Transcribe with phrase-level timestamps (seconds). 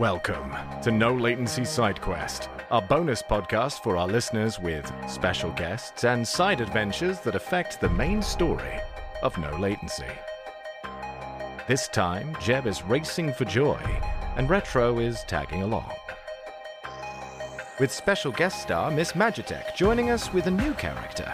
[0.00, 6.04] Welcome to No Latency Side Quest, our bonus podcast for our listeners with special guests
[6.04, 8.80] and side adventures that affect the main story
[9.22, 10.06] of No Latency.
[11.68, 13.78] This time, Jeb is racing for joy,
[14.38, 15.92] and Retro is tagging along.
[17.78, 21.30] With special guest star Miss Magitek joining us with a new character.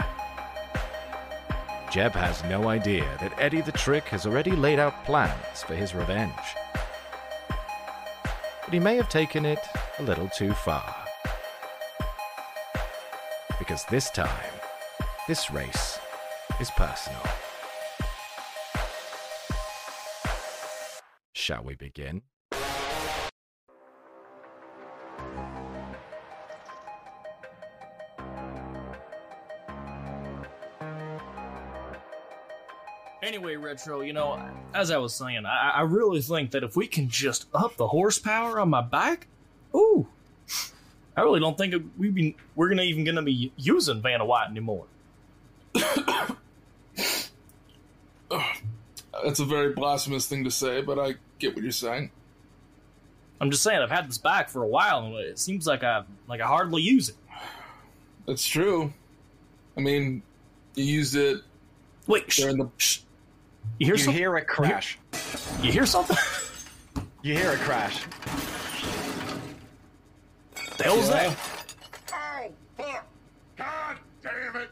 [1.93, 5.95] Jeb has no idea that Eddie the Trick has already laid out plans for his
[5.95, 6.35] revenge.
[8.67, 9.61] But he may have taken it
[10.01, 10.93] a little too far.
[13.61, 14.29] Because this time,
[15.29, 16.01] this race
[16.61, 17.23] is personal.
[21.33, 22.23] Shall we begin?
[33.77, 37.11] Retro, you know, as I was saying, I, I really think that if we can
[37.11, 39.27] just up the horsepower on my bike,
[39.75, 40.07] ooh,
[41.15, 44.87] I really don't think we be we're gonna even gonna be using Vanna White anymore.
[45.75, 46.39] That's
[49.41, 52.13] a very blasphemous thing to say, but I get what you're saying.
[53.43, 56.05] I'm just saying I've had this bike for a while, and it seems like I
[56.29, 57.17] like I hardly use it.
[58.27, 58.95] That's true.
[59.77, 60.23] I mean,
[60.77, 61.43] you used it
[62.07, 62.71] Wait, during the.
[63.79, 64.19] You hear You something?
[64.19, 64.99] hear a crash.
[65.63, 66.17] You hear something?
[67.23, 68.05] You hear a crash.
[70.79, 71.37] the hell's that?
[72.13, 73.07] Oh, fuck!
[73.57, 74.69] God damn it!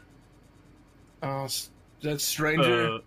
[1.21, 1.69] Oh, s-
[2.01, 2.93] that stranger.
[2.95, 2.99] Uh,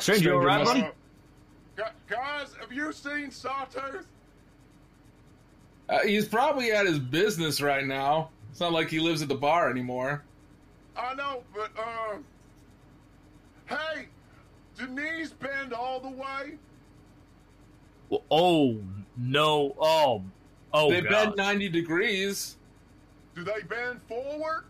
[0.00, 0.82] Stranger, you alright, buddy?
[1.78, 4.06] Uh, guys, have you seen Sawtooth?
[5.88, 8.30] Uh, he's probably at his business right now.
[8.50, 10.22] It's not like he lives at the bar anymore.
[10.96, 12.16] I know, but, uh.
[13.66, 14.08] Hey!
[14.78, 16.58] Do knees bend all the way?
[18.30, 18.76] Oh
[19.16, 19.74] no!
[19.78, 20.22] Oh,
[20.72, 21.10] oh they god!
[21.10, 22.56] bend 90 degrees.
[23.34, 24.64] Do they bend forward?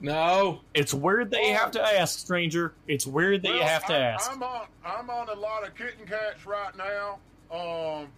[0.00, 0.60] No.
[0.74, 2.74] It's weird that you have to ask, stranger.
[2.86, 4.30] It's weird that you Well, have to I, ask.
[4.30, 7.18] I'm on, I'm on a lot of kitten cats right now.
[7.50, 8.08] Um,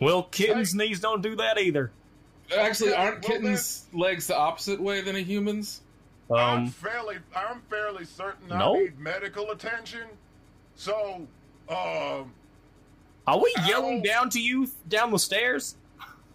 [0.00, 1.90] Well, kittens' knees don't do that either.
[2.56, 5.82] Actually, aren't well, kittens' legs the opposite way than a human's?
[6.30, 8.76] I'm Um, fairly, I'm fairly certain no?
[8.76, 10.06] I need medical attention.
[10.74, 11.26] So,
[11.68, 12.32] um,
[13.26, 13.66] are we Ow.
[13.66, 15.76] yelling down to you down the stairs?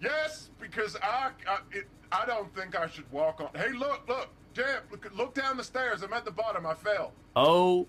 [0.01, 3.49] Yes, because I I, it, I don't think I should walk on.
[3.55, 6.03] Hey, look, look, Jeb, look, look down the stairs.
[6.03, 6.65] I'm at the bottom.
[6.65, 7.11] I fell.
[7.35, 7.87] Oh,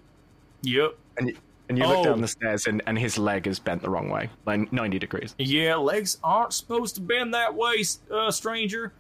[0.63, 0.97] yep.
[1.19, 1.37] And you,
[1.69, 2.05] and you look Oh.
[2.05, 5.35] down the stairs, and, and his leg is bent the wrong way, like 90 degrees.
[5.39, 8.93] Yeah, legs aren't supposed to bend that way, uh, stranger.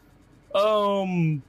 [0.55, 1.43] Um,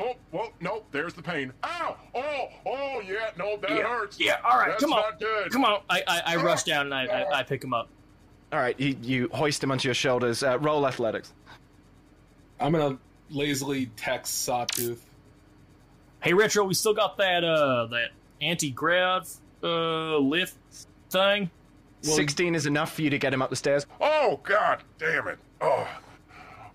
[0.00, 0.86] Oh, whoa, nope.
[0.92, 1.52] There's the pain.
[1.64, 1.96] Ow!
[2.14, 3.30] Oh, oh, yeah.
[3.36, 4.20] No, that yeah, hurts.
[4.20, 4.36] yeah.
[4.44, 5.50] All right, That's come on, not good.
[5.50, 5.80] come on.
[5.90, 7.88] I I, I rush down and I, I I pick him up.
[8.52, 10.42] All right, you, you hoist him onto your shoulders.
[10.42, 11.32] Uh, roll athletics.
[12.60, 12.98] I'm gonna
[13.30, 15.04] lazily text Sawtooth.
[16.20, 18.10] Hey, retro, we still got that uh that
[18.40, 19.28] anti grav
[19.62, 20.56] uh lift
[21.10, 21.50] thing.
[22.04, 23.84] Well- 16 is enough for you to get him up the stairs.
[24.00, 25.38] Oh, God damn it.
[25.60, 25.88] Oh,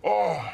[0.04, 0.54] oh.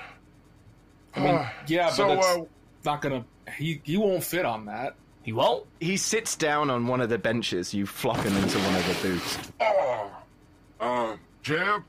[1.16, 2.41] I mean, yeah, but so, it's uh,
[2.85, 3.25] not gonna.
[3.57, 4.95] He he won't fit on that.
[5.23, 5.66] He won't.
[5.79, 7.73] He sits down on one of the benches.
[7.73, 9.38] You flop him into one of the booths.
[9.59, 10.12] oh,
[10.79, 11.84] uh, Jeb,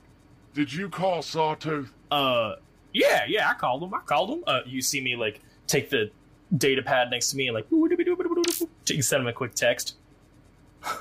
[0.55, 1.91] did you call Sawtooth?
[2.11, 2.57] Uh,
[2.93, 3.49] yeah, yeah.
[3.49, 3.95] I called him.
[3.95, 4.45] I called him.
[4.47, 6.11] Uh, you see me like take the
[6.57, 9.97] data pad next to me and like you send him a quick text.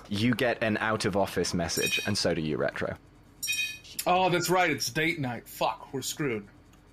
[0.10, 2.96] You get an out of office message, and so do you, Retro.
[4.06, 4.70] Oh, that's right.
[4.70, 5.48] It's date night.
[5.48, 6.46] Fuck, we're screwed.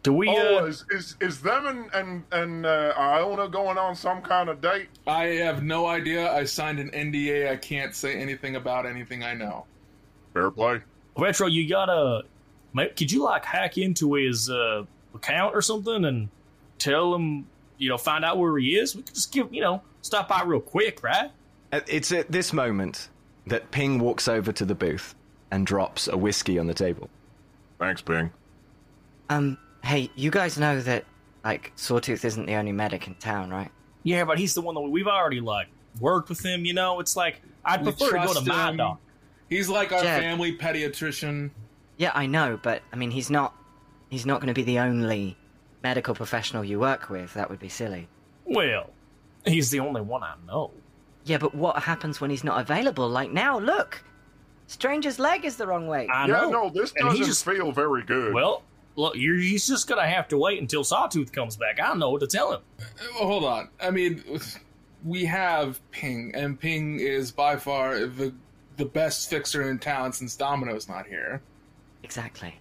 [0.06, 0.28] Do we?
[0.28, 4.48] Oh, Uh, is, is is them and and and uh, Iona going on some kind
[4.48, 4.86] of date?
[5.04, 6.32] I have no idea.
[6.32, 7.50] I signed an NDA.
[7.50, 9.66] I can't say anything about anything I know.
[10.32, 10.80] Fair play.
[11.18, 12.22] retro, you gotta.
[12.96, 16.28] Could you like hack into his uh account or something and
[16.78, 18.94] tell him, you know, find out where he is?
[18.94, 21.32] We could just give, you know, stop by real quick, right?
[21.72, 23.08] It's at this moment
[23.48, 25.16] that Ping walks over to the booth
[25.50, 27.10] and drops a whiskey on the table.
[27.80, 28.30] Thanks, Ping.
[29.28, 31.04] Um, hey, you guys know that,
[31.44, 33.70] like, Sawtooth isn't the only medic in town, right?
[34.02, 35.68] Yeah, but he's the one that we've already like
[36.00, 36.64] worked with him.
[36.64, 38.76] You know, it's like I'd We prefer to go trust to my him.
[38.76, 39.00] doc.
[39.48, 40.20] He's like our Jed.
[40.20, 41.50] family pediatrician.
[41.96, 43.54] Yeah, I know, but, I mean, he's not,
[44.10, 45.36] he's not going to be the only
[45.82, 47.32] medical professional you work with.
[47.34, 48.08] That would be silly.
[48.44, 48.90] Well,
[49.44, 50.72] he's the only one I know.
[51.24, 53.08] Yeah, but what happens when he's not available?
[53.08, 54.02] Like now, look!
[54.68, 56.06] Stranger's leg is the wrong way.
[56.12, 56.50] I yeah, know.
[56.50, 58.34] no, this And he doesn't just- feel very good.
[58.34, 58.62] Well,
[58.96, 61.80] look, you're, he's just gonna have to wait until Sawtooth comes back.
[61.80, 62.60] I don't know what to tell him.
[63.14, 63.68] Oh, hold on.
[63.80, 64.22] I mean,
[65.04, 68.34] we have Ping, and Ping is by far the
[68.76, 71.40] the best fixer in town since Domino's not here.
[72.02, 72.54] Exactly.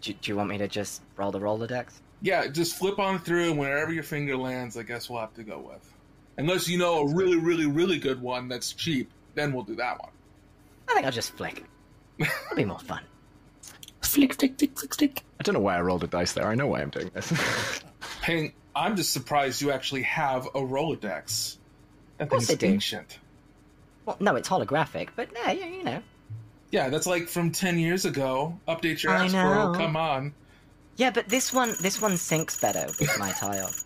[0.00, 2.00] Do, do you want me to just roll the Rolodex?
[2.20, 5.42] Yeah, just flip on through, and wherever your finger lands, I guess we'll have to
[5.42, 5.92] go with.
[6.38, 9.98] Unless you know a really, really, really good one that's cheap, then we'll do that
[9.98, 10.10] one.
[10.88, 11.64] I think I'll just flick.
[12.18, 13.02] It'll be more fun.
[14.12, 15.22] Flick, flick, flick, flick, flick.
[15.40, 16.46] I don't know why I rolled a dice there.
[16.46, 17.32] I know why I'm doing this.
[18.22, 21.56] Ping, I'm just surprised you actually have a Rolodex.
[22.18, 22.72] That course thing's I do.
[22.74, 23.18] ancient.
[24.04, 26.02] Well, no, it's holographic, but yeah, yeah, you know.
[26.70, 28.60] Yeah, that's like from 10 years ago.
[28.68, 29.72] Update your I ass, bro.
[29.74, 30.34] Come on.
[30.96, 33.70] Yeah, but this one, this one syncs better with my tile.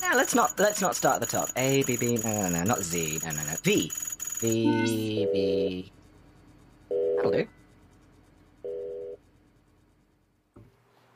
[0.00, 1.50] no, let's not let's not start at the top.
[1.56, 3.90] A B B, no, no, no, not Z, no, no, no, V,
[4.38, 5.92] V V.
[7.16, 7.48] That'll do.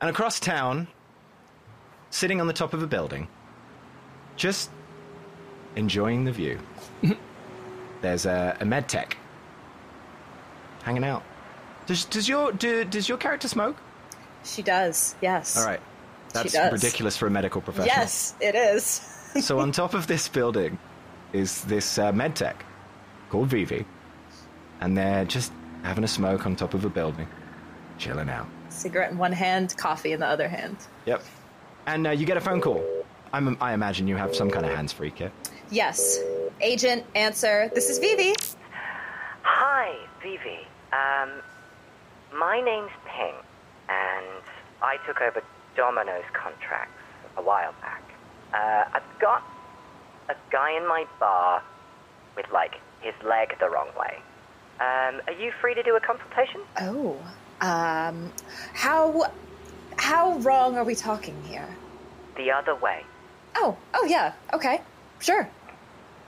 [0.01, 0.89] And across town,
[2.09, 3.29] sitting on the top of a building,
[4.37, 4.71] just
[5.77, 6.59] enjoying the view,
[8.01, 9.19] there's a, a med tech
[10.83, 11.23] hanging out.
[11.87, 13.77] Does, does your do, does your character smoke?
[14.45, 15.59] She does, yes.
[15.59, 15.81] All right,
[16.33, 17.95] that's ridiculous for a medical professional.
[17.95, 18.87] Yes, it is.
[19.45, 20.79] so on top of this building
[21.35, 22.65] is this uh, med tech
[23.31, 23.87] called Vivi,
[24.81, 27.29] and they're just having a smoke on top of a building,
[27.99, 28.47] chilling out.
[28.69, 30.77] Cigarette in one hand, coffee in the other hand.
[31.07, 31.23] Yep.
[31.87, 32.85] And uh, you get a phone call.
[33.33, 35.33] I'm, I imagine you have some kind of hands-free kit.
[35.71, 36.19] Yes.
[36.61, 37.71] Agent, answer.
[37.75, 38.35] This is Vivi.
[39.43, 40.67] Hi, Vivi.
[40.93, 41.31] Um,
[42.37, 43.35] my name's Ping,
[43.89, 44.43] and
[44.83, 45.43] I took over
[45.77, 47.01] Domino's contracts
[47.37, 48.03] a while back.
[48.53, 49.43] Uh, I've got
[50.29, 51.63] a guy in my bar
[52.37, 54.19] with, like, his leg the wrong way.
[54.81, 56.61] Um, are you free to do a consultation?
[56.81, 57.17] Oh.
[57.61, 58.33] Um
[58.73, 59.31] how
[59.97, 61.69] how wrong are we talking here?
[62.37, 63.05] The other way.
[63.57, 64.33] Oh, oh yeah.
[64.55, 64.81] Okay.
[65.19, 65.49] Sure.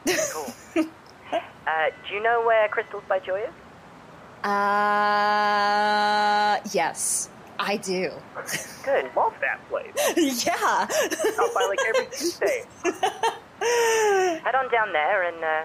[0.06, 0.52] Cool.
[1.32, 4.44] uh, do you know where Crystals by Joy is?
[4.44, 7.30] Uh yes.
[7.58, 8.10] I do.
[8.84, 9.10] Good.
[9.16, 9.94] Love that place.
[10.44, 10.56] yeah.
[10.58, 12.64] Out by like every Tuesday.
[12.82, 15.64] Head on down there and uh,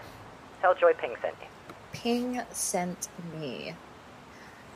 [0.61, 1.47] tell Joy Ping sent you.
[1.91, 3.09] Ping sent
[3.39, 3.73] me.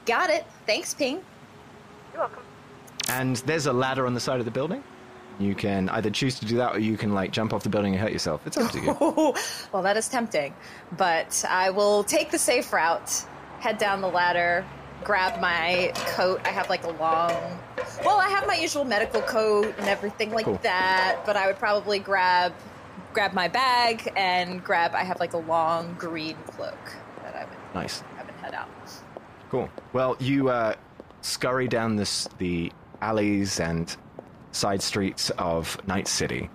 [0.06, 0.46] Got it.
[0.66, 1.22] Thanks, Ping.
[2.14, 2.44] You're welcome.
[3.10, 4.84] And there's a ladder on the side of the building.
[5.40, 7.94] You can either choose to do that, or you can like jump off the building
[7.94, 8.46] and hurt yourself.
[8.46, 8.96] It's up to you.
[9.72, 10.54] well, that is tempting,
[10.98, 13.10] but I will take the safe route,
[13.60, 14.66] head down the ladder,
[15.04, 16.42] grab my coat.
[16.46, 17.32] I have like a long,
[18.06, 20.60] well, I have my usual medical coat and everything like Cool.
[20.64, 22.54] that, but I would probably grab
[23.14, 24.94] grab my bag and grab.
[24.96, 28.04] I have like a long green cloak that I would nice.
[28.18, 28.70] I would head out.
[29.50, 29.70] Cool.
[29.94, 30.76] Well, you uh,
[31.22, 32.72] scurry down this, the
[33.02, 33.96] alleys and
[34.52, 36.50] side streets of Night City,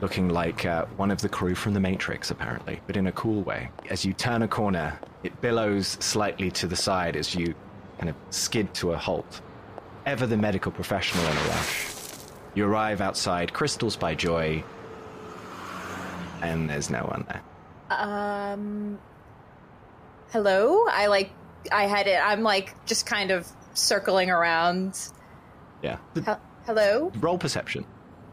[0.00, 3.42] looking like uh, one of the crew from The Matrix, apparently, but in a cool
[3.42, 3.70] way.
[3.90, 7.54] As you turn a corner, it billows slightly to the side as you
[7.98, 9.40] kind of skid to a halt.
[10.06, 11.86] Ever the medical professional in a rush.
[12.54, 14.64] You arrive outside Crystals by Joy,
[16.42, 17.42] and there's no one there.
[17.90, 18.98] Um,
[20.30, 20.86] hello.
[20.90, 21.30] I like.
[21.72, 22.20] I had it.
[22.22, 24.98] I'm like just kind of circling around.
[25.82, 25.98] Yeah.
[26.14, 26.22] He-
[26.66, 27.12] hello.
[27.20, 27.84] Roll perception.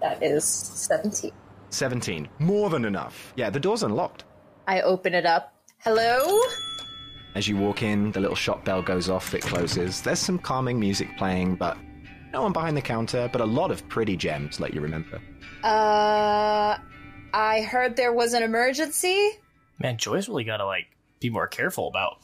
[0.01, 1.31] That is seventeen.
[1.71, 2.29] 17.
[2.39, 3.33] More than enough.
[3.35, 4.23] Yeah, the door's unlocked.
[4.67, 5.53] I open it up.
[5.79, 6.39] Hello?
[7.33, 10.01] As you walk in, the little shop bell goes off, it closes.
[10.01, 11.77] There's some calming music playing, but
[12.31, 15.19] no one behind the counter, but a lot of pretty gems, let you remember.
[15.63, 16.77] Uh,
[17.35, 19.31] I heard there was an emergency.
[19.79, 20.87] Man, Joy's really got to like
[21.19, 22.19] be more careful about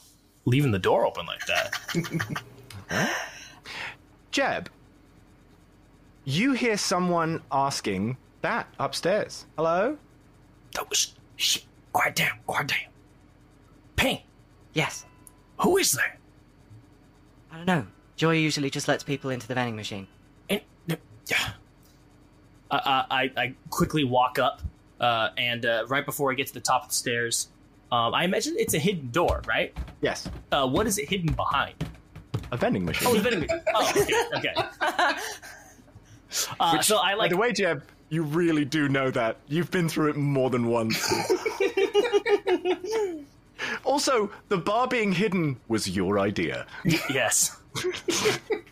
[0.45, 2.41] leaving the door open like that.
[4.31, 4.69] Jeb,
[6.23, 9.45] you hear someone asking that upstairs.
[9.57, 9.97] Hello?
[10.79, 11.59] oh, sh- sh-
[11.91, 12.79] quiet down, quiet down.
[13.97, 14.19] Ping,
[14.73, 15.05] Yes.
[15.57, 16.17] who is there?
[17.51, 17.85] I don't know.
[18.15, 20.07] Joy usually just lets people into the vending machine.
[20.49, 20.61] And,
[21.27, 21.49] yeah.
[22.71, 24.61] I, I, I- I quickly walk up,
[25.01, 27.49] uh, and uh, right before I get to the top of the stairs,
[27.91, 29.75] um, I imagine it's a hidden door, right?
[30.01, 30.29] Yes.
[30.51, 31.75] Uh, what is it hidden behind?
[32.51, 33.07] A vending machine.
[33.09, 33.61] Oh, the vending machine.
[33.73, 33.89] Oh,
[34.37, 34.37] okay.
[34.37, 34.53] okay.
[36.61, 37.29] Uh, so I By like.
[37.29, 39.35] the way, Jeb, you really do know that.
[39.47, 41.03] You've been through it more than once.
[43.83, 46.65] also, the bar being hidden was your idea.
[47.09, 47.57] yes.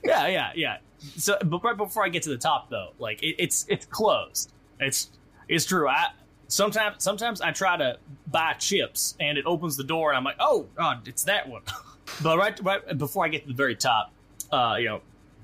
[0.06, 0.78] yeah, yeah, yeah.
[1.18, 4.52] So, but right before I get to the top, though, like it, it's it's closed.
[4.80, 5.10] It's
[5.50, 5.90] it's true.
[5.90, 6.12] I
[6.48, 10.38] sometimes sometimes I try to buy chips and it opens the door and I'm like,
[10.40, 11.64] oh god, it's that one.
[12.24, 14.14] but right right before I get to the very top,
[14.52, 15.02] uh, you know,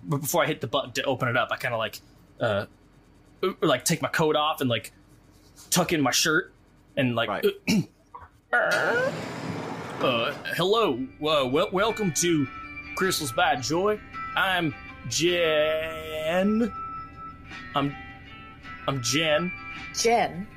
[0.07, 1.99] before I hit the button to open it up, I kind of like
[2.39, 2.65] uh,
[3.61, 4.93] like take my coat off and like
[5.69, 6.53] tuck in my shirt
[6.95, 7.45] and like, Right.
[8.53, 9.11] uh,
[10.55, 12.47] hello, uh, wel- welcome to
[12.95, 13.99] Crystals by Joy.
[14.35, 14.73] I'm
[15.09, 16.71] Jen.
[17.75, 17.95] I'm,
[18.87, 19.51] I'm Jen.
[19.93, 20.47] Jen.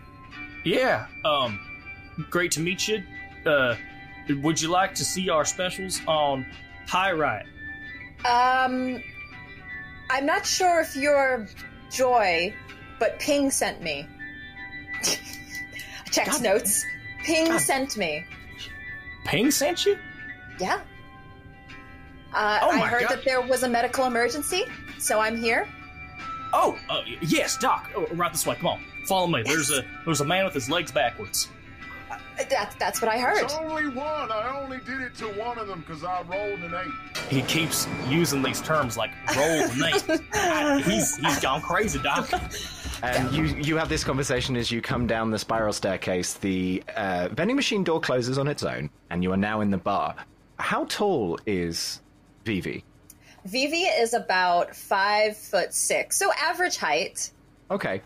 [0.65, 1.07] Yeah.
[1.25, 1.59] Um,
[2.31, 3.03] great to meet you.
[3.47, 3.77] Uh,
[4.43, 6.45] would you like to see our specials on
[6.87, 7.47] Pyrite?
[8.25, 9.03] Um,
[10.11, 11.47] I'm not sure if you're
[11.91, 12.53] Joy,
[12.99, 14.07] but Ping sent me.
[16.11, 16.85] Checks notes.
[17.25, 18.25] Ping sent me.
[19.25, 19.99] Ping sent you?
[20.59, 20.81] Yeah.
[22.35, 23.11] Uh, Oh I heard God.
[23.11, 24.65] that there was a medical emergency,
[24.99, 25.67] so I'm here.
[26.53, 27.91] Oh, uh, yes, Doc.
[27.97, 28.55] Oh, right this way.
[28.57, 29.43] Come on, follow me.
[29.45, 31.49] There's a there's a man with his legs backwards.
[32.11, 32.17] Uh,
[32.49, 33.39] That, that's what I heard.
[33.43, 34.31] It's only one.
[34.33, 37.19] I only did it to one of them because I rolled an eight.
[37.29, 40.21] He keeps using these terms like roll and eight.
[40.33, 42.31] I- he's he's gone crazy, Doc.
[43.03, 46.35] And you, you have this conversation as you come down the spiral staircase.
[46.35, 49.79] The uh, vending machine door closes on its own, and you are now in the
[49.79, 50.17] bar.
[50.59, 52.01] How tall is
[52.45, 52.83] Vivi?
[53.45, 57.31] Vivi is about five foot six, so average height.
[57.71, 58.03] Okay.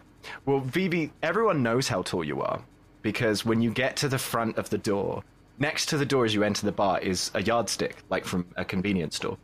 [0.47, 2.63] Well, Vivi, everyone knows how tall you are
[3.03, 5.25] because when you get to the front of the door,
[5.59, 8.65] next to the door as you enter the bar is a yardstick, like from a
[8.65, 9.37] convenience store.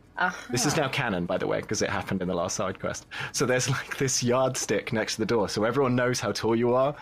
[0.49, 3.07] This is now canon, by the way, because it happened in the last side quest.
[3.31, 6.73] So there's like this yardstick next to the door, so everyone knows how tall you
[6.73, 6.95] are.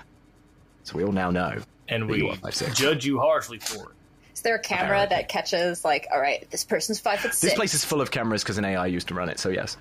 [0.83, 1.59] So we all now know.
[1.89, 2.75] And that you we are 5'6".
[2.75, 3.95] judge you harshly for it.
[4.37, 5.15] Is there a camera Apparently.
[5.15, 7.41] that catches like, all right, this person's five foot six?
[7.41, 9.39] This place is full of cameras because an AI used to run it.
[9.39, 9.77] So yes.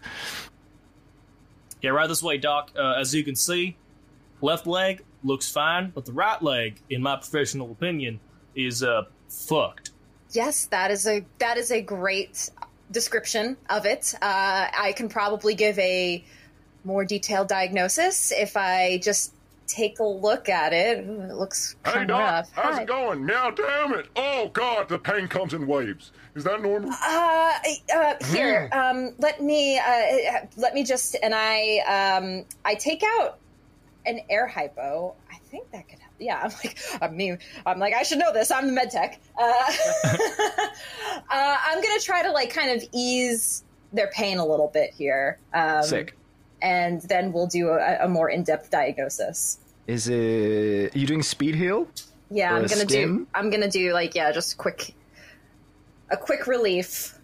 [1.82, 2.70] Yeah, right this way, Doc.
[2.74, 3.76] Uh, as you can see,
[4.40, 8.18] left leg looks fine, but the right leg, in my professional opinion,
[8.54, 9.90] is uh fucked.
[10.30, 12.48] Yes, that is a that is a great
[12.90, 14.14] description of it.
[14.22, 16.24] Uh, I can probably give a
[16.82, 19.34] more detailed diagnosis if I just
[19.66, 21.06] take a look at it.
[21.06, 22.50] Ooh, it looks Hey, kind of Doc, rough.
[22.52, 22.82] how's Hi.
[22.82, 23.26] it going?
[23.26, 24.06] Now, damn it.
[24.16, 26.12] Oh, God, the pain comes in waves.
[26.34, 26.90] Is that normal?
[26.90, 27.52] Uh,
[27.94, 31.78] uh, here, um, let me, uh, let me just, and I,
[32.18, 33.38] um, I take out
[34.04, 35.14] an air hypo.
[35.30, 36.12] I think that could help.
[36.18, 38.50] Yeah, I'm like, I mean, I'm like, I should know this.
[38.50, 39.20] I'm the med tech.
[39.38, 39.42] Uh,
[40.04, 40.10] uh,
[41.30, 45.38] I'm gonna try to like kind of ease their pain a little bit here.
[45.52, 46.16] Um, Sick.
[46.62, 49.58] And then we'll do a, a more in-depth diagnosis.
[49.86, 50.94] Is it?
[50.94, 51.86] Are you doing speed heal?
[52.30, 53.26] Yeah, Or I'm gonna do.
[53.34, 54.94] I'm gonna do like yeah, just quick,
[56.10, 57.16] a quick relief.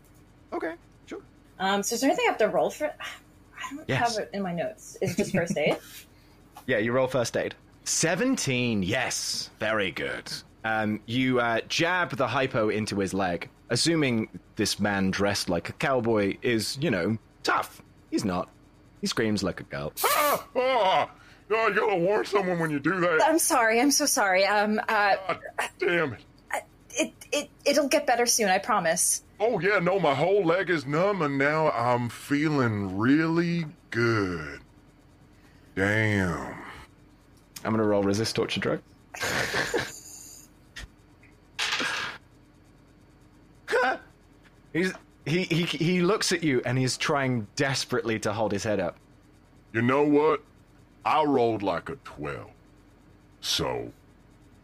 [0.52, 0.74] Okay,
[1.06, 1.20] sure.
[1.58, 2.86] Um, so is there anything I have to roll for?
[2.86, 4.16] I don't Yes.
[4.16, 4.96] have it in my notes.
[5.00, 5.76] Is it just first aid?
[6.66, 7.56] Yeah, you roll first aid.
[7.84, 9.50] 17, yes.
[9.58, 10.32] Very good.
[10.64, 15.72] Um, you uh, jab the hypo into his leg, assuming this man dressed like a
[15.72, 17.82] cowboy is, you know, tough.
[18.12, 18.48] He's not.
[19.02, 19.92] He screams like a girl.
[20.04, 21.10] Ah, oh,
[21.50, 23.20] oh, you gotta warn someone when you do that.
[23.22, 23.78] I'm sorry.
[23.78, 24.46] I'm so sorry.
[24.46, 25.40] Um, uh, God
[25.78, 26.24] damn it.
[26.90, 28.48] it it it'll get better soon.
[28.48, 29.22] I promise.
[29.38, 34.60] Oh, yeah, no, my whole leg is numb, and now I'm feeling really good.
[35.74, 36.54] Damn.
[37.64, 38.80] I'm going to roll resist torture drug.
[44.72, 44.92] He's,
[45.24, 48.96] he, he, he looks at you and he's trying desperately to hold his head up.
[49.72, 50.42] You know what?
[51.04, 52.50] I rolled like a 12.
[53.40, 53.92] So,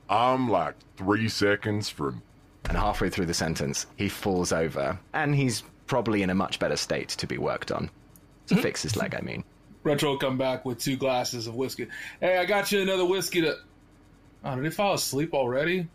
[0.09, 2.23] I'm like three seconds from.
[2.69, 6.77] And halfway through the sentence, he falls over, and he's probably in a much better
[6.77, 7.91] state to be worked on.
[8.49, 8.62] To mm-hmm.
[8.62, 9.43] fix his leg, I mean.
[9.85, 11.88] Retro will come back with two glasses of whiskey.
[12.21, 13.57] Hey, I got you another whiskey to.
[14.45, 15.88] Oh, did he fall asleep already?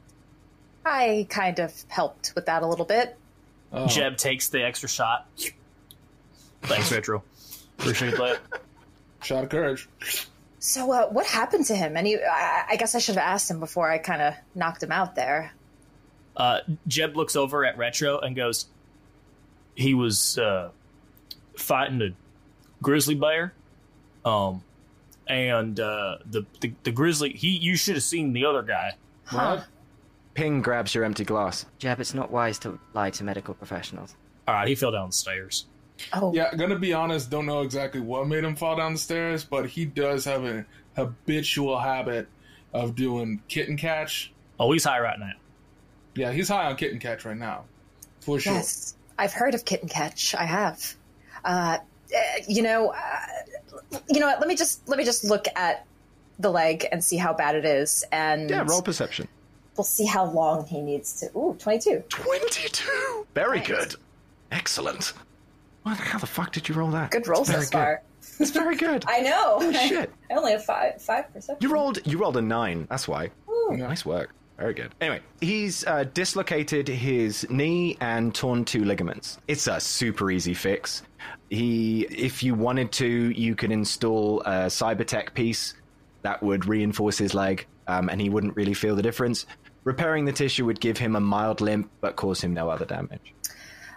[0.85, 3.17] I kind of helped with that a little bit.
[3.73, 3.87] Oh.
[3.87, 5.27] Jeb takes the extra shot.
[6.61, 7.23] Thanks, Retro.
[7.79, 8.39] Appreciate that.
[9.23, 9.89] Shot of courage.
[10.59, 11.97] So, uh, what happened to him?
[11.97, 14.83] And he, I, I guess I should have asked him before I kind of knocked
[14.83, 15.53] him out there.
[16.37, 18.67] Uh, Jeb looks over at Retro and goes,
[19.75, 20.69] "He was uh,
[21.57, 22.09] fighting a
[22.81, 23.53] grizzly bear,
[24.23, 24.63] um,
[25.27, 27.33] and uh, the, the the grizzly.
[27.33, 28.93] He you should have seen the other guy.
[29.29, 29.65] What?
[30.33, 31.65] Ping grabs your empty glass.
[31.77, 34.15] Jeb, it's not wise to lie to medical professionals.
[34.47, 35.65] All right, he fell down the stairs.
[36.11, 39.43] Oh, Yeah, gonna be honest, don't know exactly what made him fall down the stairs,
[39.43, 42.27] but he does have a habitual habit
[42.73, 44.33] of doing kitten catch.
[44.59, 45.33] Oh, he's high right now.
[46.15, 47.65] Yeah, he's high on kitten catch right now.
[48.21, 48.53] For sure.
[48.53, 50.33] yes, I've heard of kitten catch.
[50.35, 50.95] I have.
[51.45, 51.77] Uh,
[52.15, 54.39] uh, you know, uh, you know what?
[54.39, 55.85] Let me just let me just look at
[56.39, 59.27] the leg and see how bad it is, and Yeah, roll perception.
[59.77, 61.37] We'll see how long he needs to.
[61.37, 62.03] Ooh, 22.
[62.09, 63.27] 22!
[63.33, 63.95] Very good.
[64.51, 65.13] Excellent.
[65.83, 67.11] What, how the fuck did you roll that?
[67.11, 68.01] Good Very so far.
[68.39, 69.03] It's very good.
[69.07, 69.57] I know.
[69.59, 70.11] Oh, shit.
[70.31, 71.57] I only have five five perception.
[71.59, 73.31] You rolled you rolled a nine, that's why.
[73.49, 73.75] Ooh.
[73.75, 74.33] Nice work.
[74.57, 74.93] Very good.
[75.01, 79.39] Anyway, he's uh, dislocated his knee and torn two ligaments.
[79.47, 81.01] It's a super easy fix.
[81.49, 85.73] He, if you wanted to, you could install a cybertech piece
[86.21, 89.47] that would reinforce his leg, um, and he wouldn't really feel the difference.
[89.83, 93.33] Repairing the tissue would give him a mild limp, but cause him no other damage.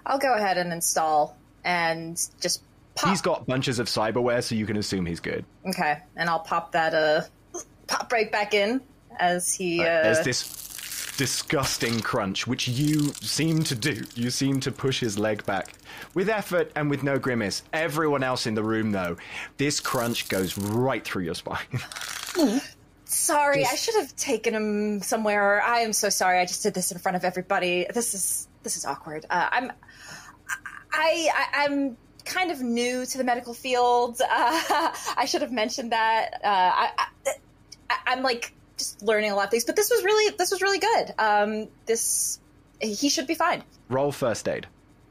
[0.04, 2.62] I'll go ahead and install and just
[2.94, 3.10] pop.
[3.10, 5.44] He's got bunches of cyberware, so you can assume he's good.
[5.66, 7.22] Okay, and I'll pop that uh
[7.86, 8.80] pop right back in
[9.18, 10.66] as he uh, There's this
[11.16, 14.04] disgusting crunch, which you seem to do.
[14.14, 15.72] You seem to push his leg back
[16.14, 17.62] with effort and with no grimace.
[17.72, 19.16] Everyone else in the room, though,
[19.56, 21.66] this crunch goes right through your spine.
[23.08, 25.62] Sorry, I should have taken him somewhere.
[25.62, 26.40] I am so sorry.
[26.40, 27.86] I just did this in front of everybody.
[27.92, 29.24] This is this is awkward.
[29.30, 29.72] Uh, I'm
[30.92, 34.20] I, I I'm kind of new to the medical field.
[34.20, 34.26] Uh,
[35.16, 36.40] I should have mentioned that.
[36.42, 36.90] Uh, I,
[37.88, 40.60] I I'm like just learning a lot of things, but this was really this was
[40.60, 41.14] really good.
[41.18, 42.40] Um, this
[42.80, 43.62] he should be fine.
[43.88, 44.66] Roll first aid.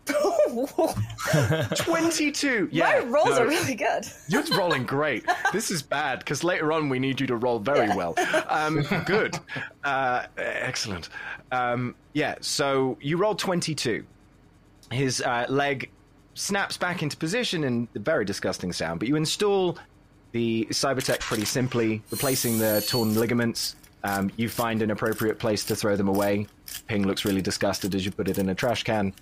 [1.75, 2.69] 22!
[2.71, 2.85] Yeah.
[2.85, 4.05] My rolls no, are really good.
[4.27, 5.25] You're rolling great.
[5.51, 8.15] This is bad because later on we need you to roll very well.
[8.47, 9.38] Um, good.
[9.83, 11.09] Uh, excellent.
[11.51, 14.05] Um, yeah, so you roll 22.
[14.91, 15.89] His uh, leg
[16.35, 19.77] snaps back into position in a very disgusting sound, but you install
[20.31, 23.75] the Cybertech pretty simply, replacing the torn ligaments.
[24.03, 26.45] Um, you find an appropriate place to throw them away.
[26.88, 29.13] Ping looks really disgusted as you put it in a trash can.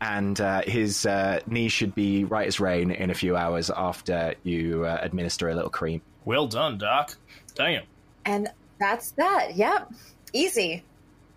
[0.00, 4.34] And uh, his uh, knee should be right as rain in a few hours after
[4.42, 6.02] you uh, administer a little cream.
[6.24, 7.16] Well done, Doc.
[7.54, 7.84] Damn.
[8.26, 8.48] And
[8.78, 9.56] that's that.
[9.56, 9.92] Yep.
[10.34, 10.84] Easy.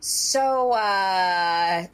[0.01, 1.86] So, uh,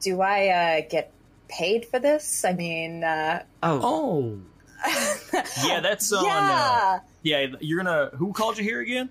[0.00, 1.10] do I uh, get
[1.48, 2.44] paid for this?
[2.44, 4.38] I mean, uh, Oh, Oh.
[5.66, 6.24] yeah, that's on.
[6.26, 6.70] yeah.
[6.82, 8.10] Uh, yeah, you're gonna.
[8.16, 9.08] Who called you here again?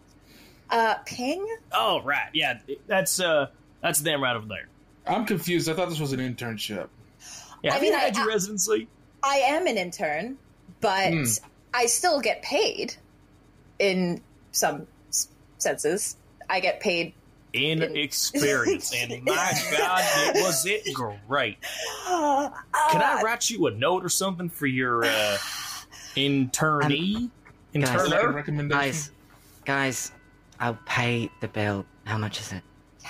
[0.69, 1.43] Uh, ping?
[1.71, 2.29] Oh, right.
[2.33, 3.47] Yeah, that's uh,
[3.81, 4.67] that's them right over there.
[5.07, 5.67] I'm confused.
[5.69, 6.89] I thought this was an internship.
[7.63, 8.87] Yeah, I mean, you had I- your residency?
[9.23, 10.37] I am an intern,
[10.81, 11.23] but Hmm.
[11.73, 12.93] I still get paid
[13.79, 14.21] in
[14.51, 14.85] some
[15.57, 16.17] senses.
[16.49, 17.13] I get paid.
[17.53, 20.01] In experience, and my God,
[20.35, 21.57] it was it great.
[22.05, 22.49] Uh,
[22.91, 25.37] Can I write you a note or something for your uh,
[26.15, 27.29] internee?
[27.73, 27.89] guys.
[28.09, 28.63] Second Interner?
[28.69, 29.11] guys,
[29.65, 30.11] guys,
[30.59, 31.85] I'll pay the bill.
[32.05, 32.61] How much is it?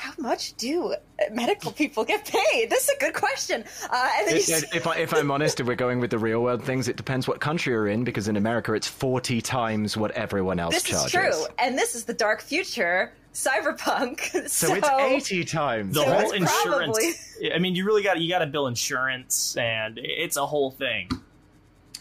[0.03, 0.93] How much do
[1.31, 2.69] medical people get paid?
[2.69, 3.63] This is a good question.
[3.89, 4.41] Uh, and then you
[4.73, 7.25] If, I, if I'm honest, if we're going with the real world things, it depends
[7.25, 11.05] what country you're in, because in America it's 40 times what everyone else this charges.
[11.05, 11.11] is
[11.47, 14.19] true, and this is the dark future, cyberpunk.
[14.49, 14.89] So, So it's
[15.31, 15.93] 80 times.
[15.95, 16.97] The So whole insurance.
[17.39, 20.71] probably- I mean, you really got you got to bill insurance, and it's a whole
[20.71, 21.07] thing.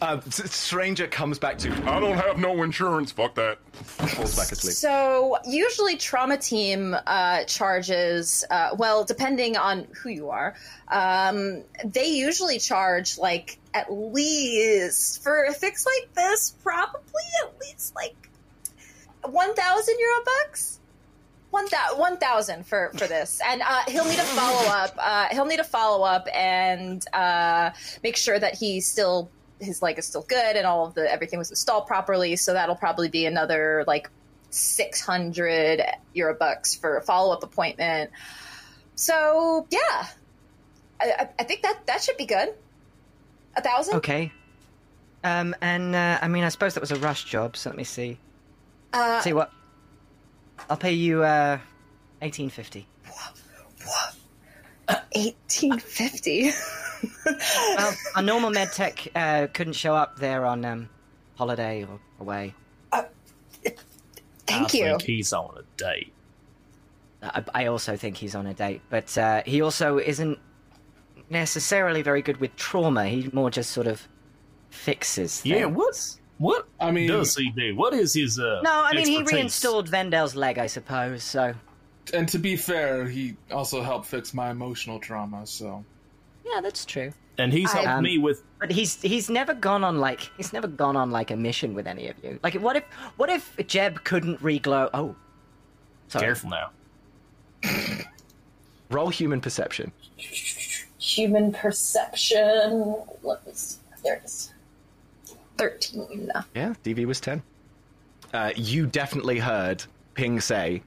[0.03, 3.13] Uh, Stranger comes back to I don't have no insurance.
[3.13, 3.59] Fuck that.
[3.73, 4.75] falls back asleep.
[4.75, 8.45] So usually, trauma team uh, charges.
[8.51, 10.57] Uh, well, depending on who you are,
[10.89, 17.95] um, they usually charge like at least for a fix like this, probably at least
[17.95, 18.29] like
[19.25, 20.81] one thousand euro bucks.
[21.51, 24.95] One thousand for for this, and uh, he'll need a follow up.
[24.99, 27.71] Uh, he'll need a follow up and uh,
[28.03, 29.31] make sure that he's still
[29.63, 32.37] his leg is still good and all of the everything was installed properly.
[32.37, 34.11] So that'll probably be another like
[34.51, 38.11] six hundred euro bucks for a follow up appointment.
[38.95, 40.07] So yeah,
[41.01, 42.53] I, I- I think that that should be good.
[43.57, 43.97] A thousand.
[43.97, 44.33] Okay.
[45.25, 47.57] Um, and uh, I mean, I suppose that was a rush job.
[47.57, 48.19] So let me see.
[48.93, 49.53] Uh, See what?
[50.69, 51.59] I'll pay you uh,
[52.23, 52.87] eighteen fifty.
[55.13, 56.51] Eighteen fifty.
[57.27, 60.89] Well, a normal med tech uh, couldn't show up there on um,
[61.35, 62.55] holiday or away.
[64.47, 64.85] Thank I you.
[64.85, 66.13] think he's on a date.
[67.23, 70.39] I, I also think he's on a date, but uh, he also isn't
[71.31, 73.07] necessarily very good with trauma.
[73.07, 74.07] He more just sort of
[74.71, 75.41] fixes.
[75.41, 75.57] Things.
[75.59, 76.69] Yeah, what's what?
[76.81, 77.75] I mean- does he do?
[77.77, 78.61] What is his uh?
[78.63, 81.23] No, I mean he reinstalled Vendel's leg, I suppose.
[81.23, 81.55] So
[82.13, 85.47] And to be fair, he also helped fix my emotional trauma.
[85.47, 85.85] So
[86.45, 87.13] yeah, that's true.
[87.39, 88.43] and he's I- helped Um, me with.
[88.61, 91.87] But he's he's never gone on like he's never gone on like a mission with
[91.87, 92.39] any of you.
[92.43, 92.85] Like what if
[93.17, 94.91] what if Jeb couldn't reglow?
[94.95, 95.17] Oh,
[96.09, 96.25] sorry.
[96.27, 96.71] Careful now.
[98.91, 99.91] Roll human perception.
[100.99, 102.97] Human perception.
[103.23, 103.79] Let me see.
[104.05, 104.53] There it is.
[105.57, 106.31] Thirteen.
[106.55, 107.43] Yeah, DV was 10.
[108.35, 110.83] Uh, you definitely heard Ping say,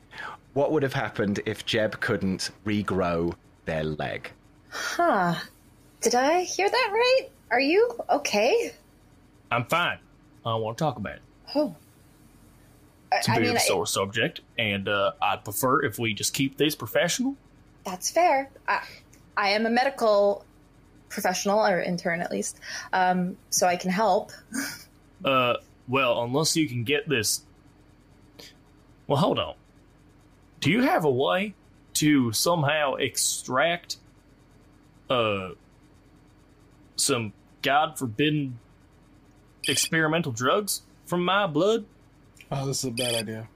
[0.55, 4.31] what would have happened if Jeb couldn't regrow their leg?
[4.69, 5.35] Huh.
[6.01, 7.21] Did I hear that right?
[7.51, 8.73] Are you okay?
[9.51, 9.99] I'm fine.
[10.45, 11.21] I don't want to talk about it.
[11.53, 11.75] Oh.
[13.11, 15.99] It's a I bit mean, of a I- sore subject, and uh, I'd prefer if
[15.99, 17.35] we just keep this professional.
[17.85, 18.49] That's fair.
[18.67, 18.81] I,
[19.37, 20.45] I am a medical
[21.09, 22.59] professional or intern at least,
[22.93, 24.31] um, so I can help.
[25.23, 25.55] Uh,
[25.87, 27.41] well, unless you can get this.
[29.07, 29.55] Well, hold on.
[30.59, 31.53] Do you have a way
[31.95, 33.97] to somehow extract,
[35.09, 35.49] uh,
[36.95, 38.59] some god forbidden
[39.67, 41.85] experimental drugs from my blood?
[42.51, 43.47] Oh, this is a bad idea.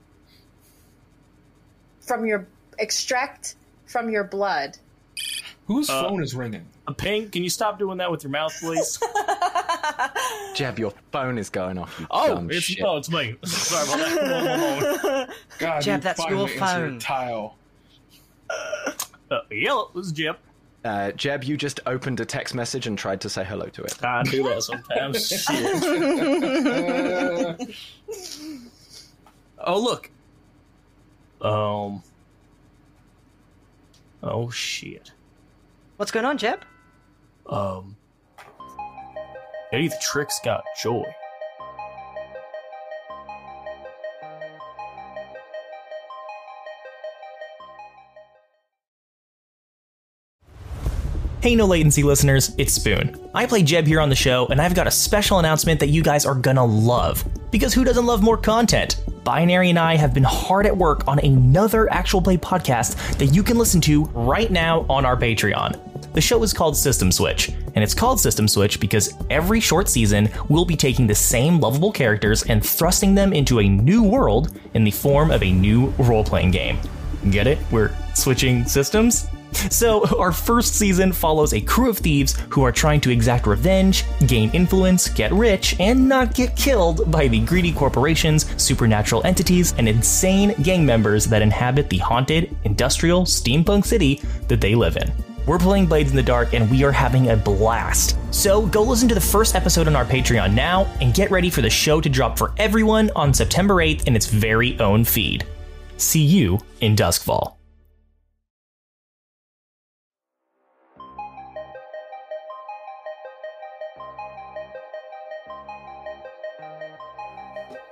[2.01, 2.47] From your
[2.79, 4.77] extract from your blood.
[5.67, 6.65] Whose Uh, phone is ringing?
[6.88, 8.99] Uh, Ping, can you stop doing that with your mouth, please?
[10.56, 11.97] Jeb, your phone is going off.
[11.99, 12.84] You oh, it's shit.
[12.84, 13.36] oh, it's me.
[13.45, 14.21] Sorry about that.
[14.21, 15.32] One, one moment.
[15.60, 16.99] God, Jeb, you that's your phone.
[16.99, 17.56] Tile.
[18.49, 18.91] Uh,
[19.52, 20.39] yellow, this is Jip.
[20.84, 24.04] Uh, Jeb, you just opened a text message and tried to say hello to it.
[24.04, 25.28] I do that sometimes.
[25.28, 25.49] Shit.
[29.62, 30.10] Oh look.
[31.41, 32.02] Um.
[34.23, 35.12] Oh shit.
[35.97, 36.63] What's going on, Jeb?
[37.47, 37.95] Um.
[39.71, 41.03] Eddie the Trick's got joy.
[51.41, 53.29] Hey, no latency listeners, it's Spoon.
[53.34, 56.01] I play Jeb here on the show, and I've got a special announcement that you
[56.01, 57.23] guys are gonna love.
[57.51, 59.01] Because who doesn't love more content?
[59.23, 63.43] Binary and I have been hard at work on another actual play podcast that you
[63.43, 65.79] can listen to right now on our Patreon.
[66.13, 70.29] The show is called System Switch, and it's called System Switch because every short season
[70.49, 74.84] we'll be taking the same lovable characters and thrusting them into a new world in
[74.84, 76.77] the form of a new role playing game.
[77.32, 77.60] Get it?
[77.71, 79.27] We're switching systems?
[79.69, 84.05] So, our first season follows a crew of thieves who are trying to exact revenge,
[84.27, 89.89] gain influence, get rich, and not get killed by the greedy corporations, supernatural entities, and
[89.89, 95.12] insane gang members that inhabit the haunted, industrial, steampunk city that they live in.
[95.49, 98.15] We're playing Blades in the Dark and we are having a blast.
[98.29, 101.63] So go listen to the first episode on our Patreon now and get ready for
[101.63, 105.47] the show to drop for everyone on September 8th in its very own feed.
[105.97, 107.55] See you in Duskwall.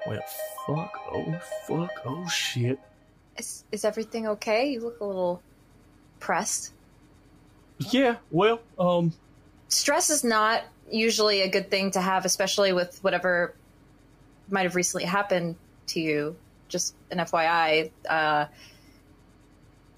[0.06, 0.22] Well,
[0.68, 0.92] fuck.
[1.12, 2.02] Oh, fuck.
[2.06, 2.80] Oh, shit.
[3.36, 4.70] Is, is everything okay?
[4.70, 5.42] You look a little
[6.20, 6.74] pressed.
[7.80, 9.14] Yeah, well, um,
[9.70, 13.54] Stress is not usually a good thing to have, especially with whatever
[14.50, 15.56] might have recently happened
[15.88, 16.36] to you.
[16.70, 18.46] Just an FYI, uh,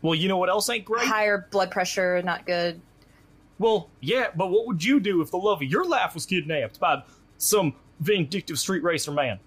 [0.01, 1.05] well, you know what else ain't great?
[1.07, 2.79] higher blood pressure, not good.
[3.59, 6.79] Well, yeah, but what would you do if the love of your life was kidnapped
[6.79, 7.03] by
[7.37, 9.39] some vindictive street racer man?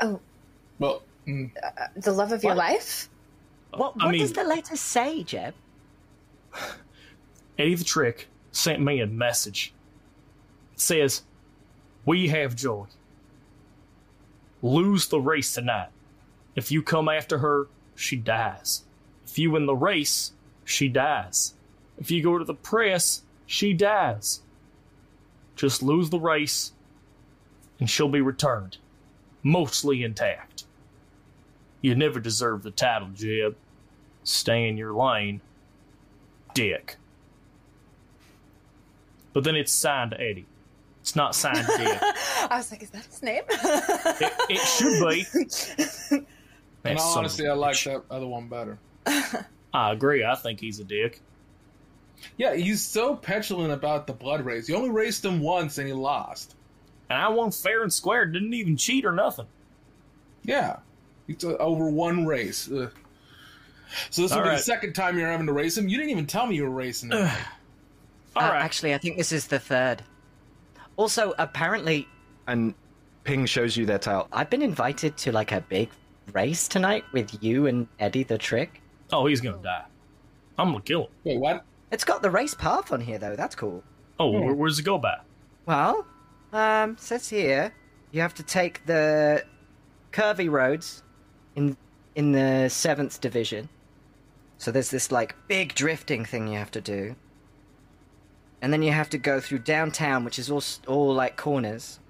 [0.00, 0.20] Oh,
[0.78, 1.50] Well, mm,
[1.96, 2.58] the love of your What?
[2.58, 3.08] life?
[3.72, 5.54] What, I mean- does the letter say, Jeb?
[7.58, 9.72] Eddie the Trick sent me a message.
[10.74, 11.22] It says,
[12.04, 12.86] We have joy.
[14.62, 15.90] Lose the race tonight.
[16.56, 18.84] If you come after her, she dies.
[19.26, 20.32] If you win the race,
[20.64, 21.54] she dies.
[21.98, 24.42] If you go to the press, she dies.
[25.56, 26.72] Just lose the race,
[27.78, 28.78] and she'll be returned,
[29.42, 30.64] mostly intact.
[31.80, 33.56] You never deserve the title, Jeb.
[34.24, 35.42] Stay in your lane,
[36.54, 36.96] Dick.
[39.32, 40.46] But then it's signed Eddie.
[41.02, 41.98] It's not signed Dick.
[42.02, 43.42] I was like, is that his name?
[43.50, 46.26] It, it should be.
[46.86, 48.78] And That all son of honesty, a I like that other one better.
[49.06, 50.22] I agree.
[50.22, 51.20] I think he's a dick.
[52.36, 54.66] Yeah, he's so petulant about the blood race.
[54.66, 56.54] He only raced him once and he lost.
[57.08, 58.26] And I won fair and square.
[58.26, 59.46] Didn't even cheat or nothing.
[60.42, 60.76] Yeah,
[61.26, 62.70] it's over one race.
[62.70, 62.92] Ugh.
[64.10, 65.88] So this will All be the second time you're having to race him.
[65.88, 67.28] You didn't even tell me you were racing him.
[68.36, 68.62] All Uh, right.
[68.62, 70.02] Actually, I think this is the third.
[70.96, 72.08] Also, apparently,
[72.46, 72.74] And
[73.24, 74.28] Ping shows you their tile.
[74.32, 75.88] I've been invited to like a big
[76.32, 78.80] race tonight with you and Eddie the Trick.
[79.12, 79.84] oh, he's gonna die.
[80.58, 81.08] I'm gonna kill him.
[81.24, 81.64] Wait, what?
[81.90, 83.36] It's got the race path on here, though.
[83.36, 83.82] That's cool.
[84.18, 85.18] Oh, where, where's it go by?
[85.66, 86.06] Well,
[86.52, 87.72] um, says here
[88.12, 89.44] you have to take the
[90.12, 91.02] curvy roads
[91.56, 91.76] in
[92.14, 93.68] in the seventh division.
[94.58, 97.16] So there's this like big drifting thing you have to do,
[98.62, 102.00] and then you have to go through downtown, which is all all like corners,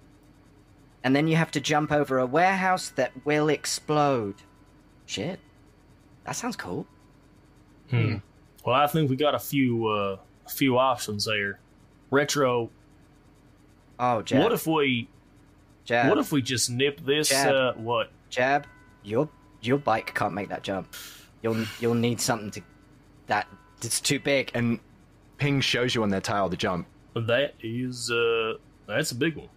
[1.03, 4.37] and then you have to jump over a warehouse that will explode.
[5.07, 5.41] Shit,
[6.25, 6.87] that sounds cool.
[7.91, 8.17] Hmm.
[8.65, 11.59] Well, I think we got a few uh, a few options there.
[12.11, 12.71] Retro.
[13.99, 14.43] Oh, Jeff.
[14.43, 15.09] What if we
[15.85, 16.09] Jab.
[16.09, 17.29] What if we just nip this?
[17.29, 17.55] Jab.
[17.55, 18.11] Uh, what?
[18.31, 18.67] Jab,
[19.03, 19.29] your
[19.61, 20.95] your bike can't make that jump.
[21.45, 22.63] You'll you'll need something to
[23.27, 23.47] that
[23.83, 24.51] it's too big.
[24.55, 24.81] And
[25.37, 26.87] Ping shows you on their tail the jump.
[27.15, 28.55] That is uh,
[28.87, 29.49] that's a big one.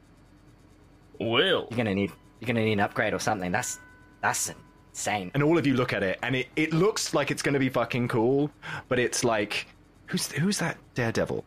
[1.19, 3.51] Well, You're gonna need you're gonna need an upgrade or something.
[3.53, 3.79] That's
[4.21, 4.51] that's
[4.91, 5.31] insane.
[5.33, 7.59] And all of you look at it, and it, it looks like it's going to
[7.59, 8.51] be fucking cool,
[8.89, 9.67] but it's like,
[10.07, 11.45] who's who's that daredevil?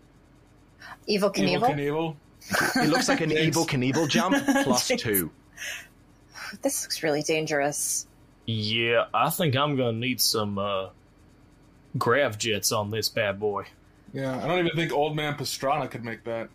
[1.06, 1.76] Evil Evil Knievel.
[1.76, 2.82] Knievel.
[2.82, 5.30] It looks like an evil Knievel jump plus two.
[6.62, 8.06] This looks really dangerous.
[8.50, 10.88] Yeah, I think I'm gonna need some uh,
[11.96, 13.66] grav jets on this bad boy.
[14.12, 16.48] Yeah, I don't even think Old Man Pastrana could make that.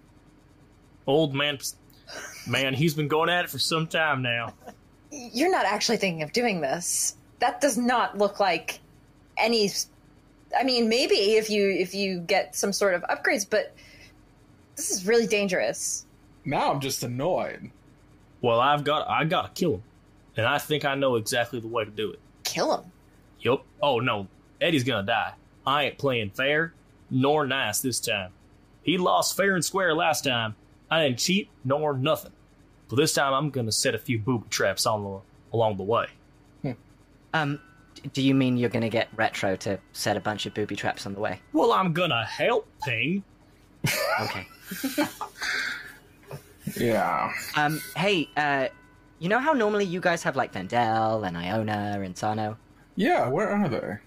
[1.08, 1.60] Old man,
[2.47, 4.53] man, he's been going at it for some time now.
[5.12, 7.15] You're not actually thinking of doing this.
[7.39, 8.79] That does not look like
[9.38, 9.69] any.
[10.58, 13.73] I mean, maybe if you if you get some sort of upgrades, but
[14.75, 16.05] this is really dangerous.
[16.43, 17.71] Now I'm just annoyed.
[18.41, 19.84] Well, I've got I gotta kill him,
[20.37, 22.19] and I think I know exactly the way to do it.
[22.43, 22.91] Kill him.
[23.39, 23.65] Yup.
[23.81, 24.27] Oh no,
[24.61, 25.33] Eddie's gonna die.
[25.65, 26.73] I ain't playing fair
[27.09, 28.31] nor nice this time.
[28.83, 30.55] He lost fair and square last time.
[30.89, 32.31] I didn't cheat nor nothing.
[32.89, 35.19] But this time I'm gonna set a few booby traps on the
[35.53, 36.07] along the way.
[37.33, 37.59] Um,
[38.13, 41.13] do you mean you're gonna get retro to set a bunch of booby traps on
[41.13, 41.41] the way?
[41.51, 43.23] Well, I'm gonna help Ping.
[44.21, 44.47] Okay.
[46.77, 47.31] Yeah.
[47.55, 48.67] Um, hey, uh,
[49.19, 52.58] you know how normally you guys have like Vendel and Iona and Sano?
[52.95, 53.97] Yeah, where are they?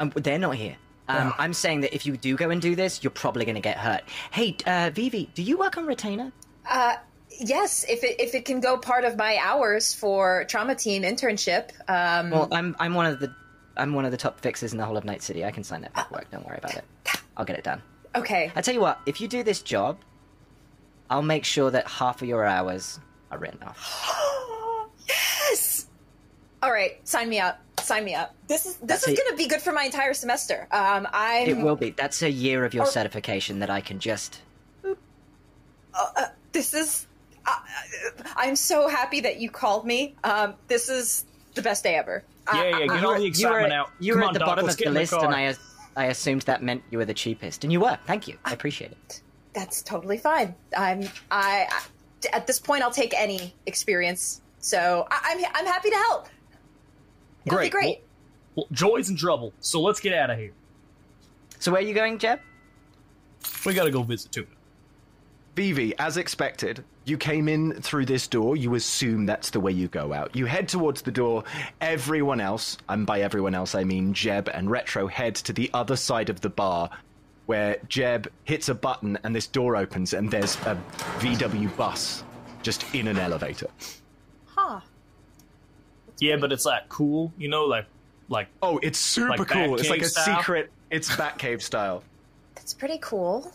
[0.00, 0.76] Um, they're not here.
[1.08, 3.60] Um, I'm saying that if you do go and do this, you're probably going to
[3.60, 4.02] get hurt.
[4.32, 6.32] Hey, uh, Vivi, do you work on retainer?
[6.68, 6.96] Uh,
[7.30, 11.70] yes, if it if it can go part of my hours for trauma team internship.
[11.88, 13.32] Um, Well, I'm I'm one of the
[13.76, 15.44] I'm one of the top fixers in the whole of Night City.
[15.44, 16.30] I can sign that paperwork.
[16.32, 16.84] Don't worry about it.
[17.36, 17.82] I'll get it done.
[18.16, 18.50] okay.
[18.56, 19.98] I tell you what, if you do this job,
[21.08, 22.98] I'll make sure that half of your hours
[23.30, 24.88] are ran off.
[25.08, 25.86] yes.
[26.62, 27.60] All right, sign me up.
[27.82, 28.34] Sign me up.
[28.48, 30.66] This is this That's is going to be good for my entire semester.
[30.72, 31.48] Um, I'm.
[31.48, 31.90] It will be.
[31.90, 32.88] That's a year of your Oh.
[32.88, 34.40] certification that I can just.
[36.52, 37.06] This is.
[37.46, 37.54] Uh,
[38.34, 40.14] I'm so happy that you called me.
[40.24, 42.24] Um, this is the best day ever.
[42.52, 43.26] Yeah, yeah, get all the you were,
[43.60, 43.90] excitement out.
[44.00, 45.54] you Come were on, at the Doc, bottom of the in the list, and I
[45.96, 47.98] I assumed that meant you were the cheapest, and you were.
[48.06, 48.38] Thank you.
[48.44, 49.20] I appreciate it.
[49.52, 50.54] That's totally fine.
[50.76, 51.08] I'm.
[51.30, 51.68] I.
[52.32, 54.40] I at this point, I'll take any experience.
[54.58, 55.44] So I, I'm.
[55.54, 56.28] I'm happy to help.
[57.44, 57.66] It'll Great.
[57.66, 58.00] be great.
[58.54, 60.52] Well, well, Joy's in trouble, so let's get out of here.
[61.58, 62.40] So where are you going, Jeb?
[63.64, 64.46] We gotta go visit Tuna.
[65.54, 68.56] Vivi, as expected, you came in through this door.
[68.56, 70.36] You assume that's the way you go out.
[70.36, 71.44] You head towards the door.
[71.80, 75.96] Everyone else, and by everyone else I mean Jeb and Retro, head to the other
[75.96, 76.90] side of the bar,
[77.46, 80.76] where Jeb hits a button and this door opens, and there's a
[81.18, 82.24] VW bus
[82.62, 83.68] just in an elevator.
[84.46, 84.80] Huh.
[86.18, 87.86] Yeah, but it's like cool, you know, like
[88.28, 89.76] like Oh, it's super Like cool.
[89.78, 90.38] It's like a style?
[90.38, 90.70] secret.
[90.90, 92.02] It's Batcave style.
[92.54, 93.52] That's pretty cool.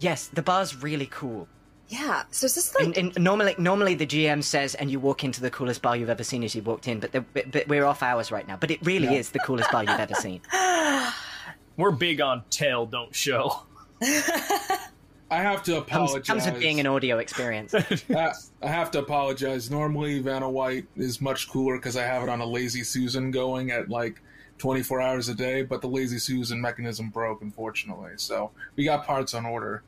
[0.00, 1.48] Yes, the bar's really cool.
[1.88, 2.24] Yeah.
[2.30, 2.84] So is this like?
[2.84, 6.10] And, and normally, normally the GM says, and you walk into the coolest bar you've
[6.10, 7.00] ever seen as you walked in.
[7.00, 8.56] But, the, but, but we're off hours right now.
[8.56, 10.40] But it really is the coolest bar you've ever seen.
[11.78, 13.62] we're big on tell, don't show.
[15.30, 16.26] I have to Comes, apologize.
[16.26, 17.74] comes with being an audio experience.
[18.10, 19.70] I, I have to apologize.
[19.70, 23.70] Normally, Vanna White is much cooler because I have it on a Lazy Susan going
[23.70, 24.20] at like
[24.58, 28.12] 24 hours a day, but the Lazy Susan mechanism broke, unfortunately.
[28.16, 29.82] So we got parts on order.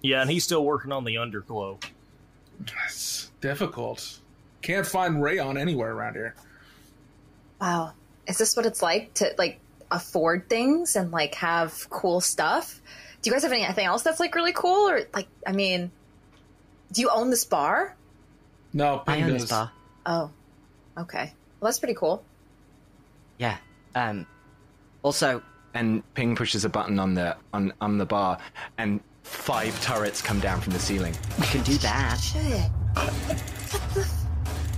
[0.00, 1.82] Yeah, and he's still working on the underglow.
[2.86, 4.20] It's difficult.
[4.62, 6.34] Can't find rayon anywhere around here.
[7.60, 7.92] Wow.
[8.26, 9.60] Is this what it's like to like
[9.94, 12.80] afford things and like have cool stuff?
[13.22, 15.90] Do you guys have anything else that's like really cool or like I mean,
[16.92, 17.96] do you own this bar?
[18.72, 19.42] No, I Ping own does.
[19.42, 19.72] this bar.
[20.04, 20.30] Oh.
[20.98, 21.32] Okay.
[21.60, 22.24] Well, that's pretty cool.
[23.38, 23.56] Yeah.
[23.94, 24.26] Um.
[25.02, 25.42] Also,
[25.74, 28.38] and Ping pushes a button on the on on the bar,
[28.78, 31.14] and five turrets come down from the ceiling.
[31.38, 32.16] you can do that.
[32.20, 32.70] Shit.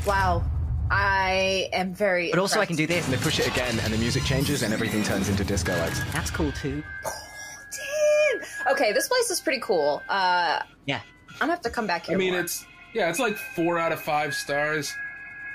[0.06, 0.44] wow.
[0.90, 3.04] I am very But also, I can do this.
[3.04, 6.00] And they push it again, and the music changes, and everything turns into disco lights.
[6.12, 6.82] That's cool too.
[7.02, 8.72] Damn.
[8.72, 10.02] Okay, this place is pretty cool.
[10.08, 11.00] Uh Yeah.
[11.34, 12.14] I'm gonna have to come back here.
[12.14, 12.40] I mean, more.
[12.40, 14.94] it's yeah, it's like four out of five stars.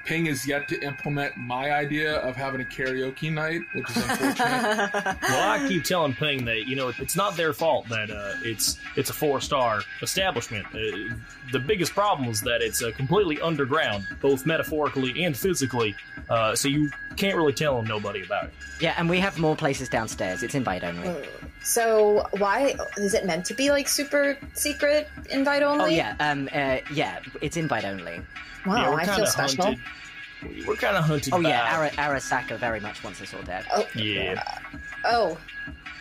[0.05, 4.91] Ping is yet to implement my idea of having a karaoke night, which is unfortunate.
[5.21, 8.79] Well, I keep telling Ping that you know it's not their fault that uh, it's
[8.95, 10.65] it's a four star establishment.
[10.67, 11.13] Uh,
[11.51, 15.95] the biggest problem is that it's uh, completely underground, both metaphorically and physically.
[16.29, 18.53] Uh, so you can't really tell them nobody about it.
[18.79, 20.41] Yeah, and we have more places downstairs.
[20.43, 21.13] It's invite only.
[21.63, 25.83] So why is it meant to be like super secret invite only?
[25.83, 28.21] Oh yeah, um, uh, yeah, it's invite only.
[28.65, 29.65] Wow, yeah, we're I kind feel of special.
[29.65, 30.65] hunted.
[30.67, 31.33] We're kind of hunted.
[31.33, 33.65] Oh yeah, Ara- Arasaka very much wants us all dead.
[33.73, 34.43] Oh, yeah.
[35.05, 35.37] oh,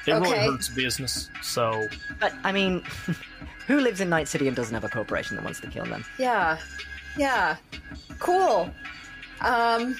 [0.06, 1.28] It really hurts business.
[1.42, 1.86] So
[2.18, 2.82] But I mean,
[3.66, 6.04] who lives in Night City and doesn't have a corporation that wants to kill them?
[6.18, 6.56] yeah,
[7.18, 7.56] yeah,
[8.18, 8.70] cool.
[9.42, 9.98] Um,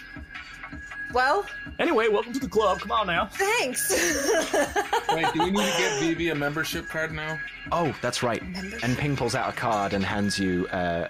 [1.13, 1.47] well,
[1.79, 2.81] anyway, welcome to the club.
[2.81, 3.27] Come on now.
[3.27, 3.91] thanks.
[5.13, 7.39] Wait, do we need to get Vivi a membership card now?
[7.73, 8.43] Oh, that's right.
[8.83, 11.09] And Ping pulls out a card and hands you uh,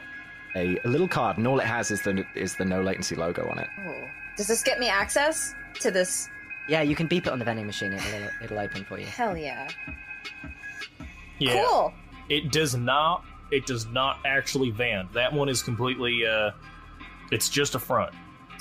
[0.57, 3.49] a, a little card, and all it has is the is the no latency logo
[3.49, 3.69] on it.
[3.87, 4.05] Oh.
[4.37, 6.29] Does this get me access to this?
[6.69, 7.93] Yeah, you can beep it on the vending machine.
[7.93, 9.07] It'll, it'll open for you.
[9.07, 9.69] Hell yeah!
[11.39, 11.65] Yeah.
[11.65, 11.93] Cool.
[12.29, 13.25] It does not.
[13.51, 15.09] It does not actually vend.
[15.13, 16.25] That one is completely.
[16.27, 16.53] uh
[17.33, 18.15] It's just a front.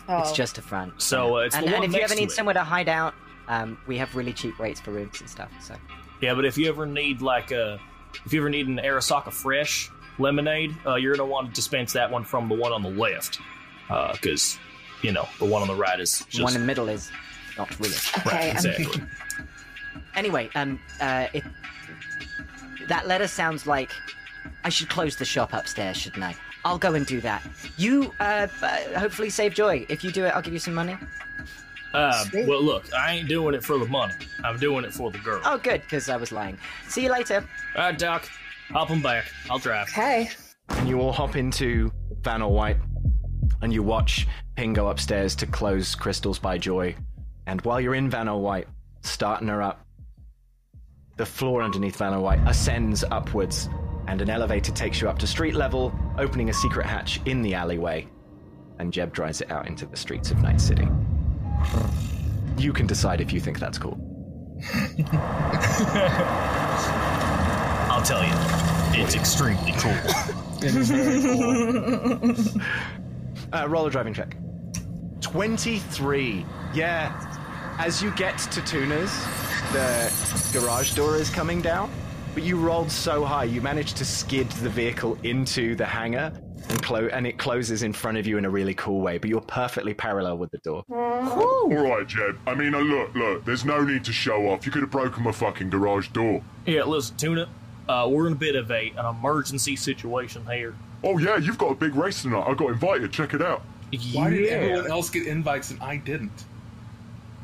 [0.10, 0.20] Oh.
[0.22, 1.00] It's just a front.
[1.02, 2.34] So, uh, it's and, the and one if you next ever to need it.
[2.34, 3.14] somewhere to hide out,
[3.48, 5.52] um, we have really cheap rates for rooms and stuff.
[5.62, 5.76] So
[6.22, 7.80] Yeah, but if you ever need like a,
[8.26, 12.10] if you ever need an Arasaka Fresh lemonade, uh, you're gonna want to dispense that
[12.10, 13.40] one from the one on the left,
[14.14, 14.58] because
[15.04, 17.12] you know the one on the right is the just one in the middle is
[17.58, 17.94] not really.
[18.18, 19.02] Okay, right, I'm- exactly.
[20.16, 21.44] Anyway, um, uh, it,
[22.88, 23.92] that letter sounds like
[24.64, 26.36] I should close the shop upstairs, shouldn't I?
[26.66, 27.42] I'll go and do that.
[27.78, 29.86] You, uh, uh, hopefully save Joy.
[29.90, 30.98] If you do it, I'll give you some money.
[31.94, 34.14] Uh, well, look, I ain't doing it for the money.
[34.44, 35.42] I'm doing it for the girl.
[35.46, 36.58] Oh, good, because I was lying.
[36.88, 37.44] See you later.
[37.76, 38.30] All right, Doc,
[38.70, 39.26] hop 'em back.
[39.50, 39.88] I'll drive.
[39.90, 40.30] Okay.
[40.70, 41.92] And you all hop into
[42.22, 42.78] Vanna White,
[43.62, 46.96] and you watch Ping go upstairs to close Crystals by Joy.
[47.48, 48.68] And while you're in Vanna White,
[49.02, 49.84] starting her up,
[51.18, 53.68] the floor underneath Vanna White ascends upwards,
[54.10, 57.54] and an elevator takes you up to street level, opening a secret hatch in the
[57.54, 58.08] alleyway.
[58.80, 60.88] And Jeb drives it out into the streets of Night City.
[62.58, 64.00] You can decide if you think that's cool.
[67.92, 68.34] I'll tell you,
[69.00, 69.94] it's extremely cool.
[73.54, 74.36] Uh, roll a driving check.
[75.22, 76.44] 23.
[76.74, 77.76] Yeah.
[77.78, 79.12] As you get to Tuna's,
[79.72, 80.12] the
[80.52, 81.92] garage door is coming down,
[82.40, 86.32] but you rolled so high, you managed to skid the vehicle into the hangar
[86.70, 89.30] and, clo- and it closes in front of you in a really cool way, but
[89.30, 90.86] you're perfectly parallel with the door.
[90.90, 92.40] All right, Jeb.
[92.48, 93.44] I mean, uh, look, look.
[93.44, 94.66] There's no need to show off.
[94.66, 96.42] You could have broken my fucking garage door.
[96.66, 97.50] yeah, listen, Tuna,
[97.90, 100.76] uh, we're in a bit of a an emergency situation here.
[101.04, 102.46] Oh yeah, you've got a big race tonight.
[102.48, 103.12] I got invited.
[103.12, 103.64] Check it out.
[104.14, 104.52] Why did Yeah.
[104.52, 106.46] everyone else get invites and I didn't?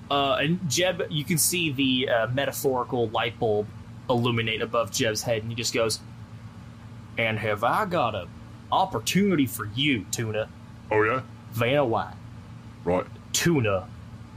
[0.10, 3.68] Uh, and Jeb, you can see the uh, metaphorical light bulb
[4.10, 6.00] illuminate above Jeb's head, and he just goes,
[7.18, 8.28] "And have I got a
[8.72, 10.50] opportunity for you, Tuna
[10.92, 12.14] Oh yeah, Vanna White,
[12.84, 13.06] right.
[13.34, 13.88] Tuna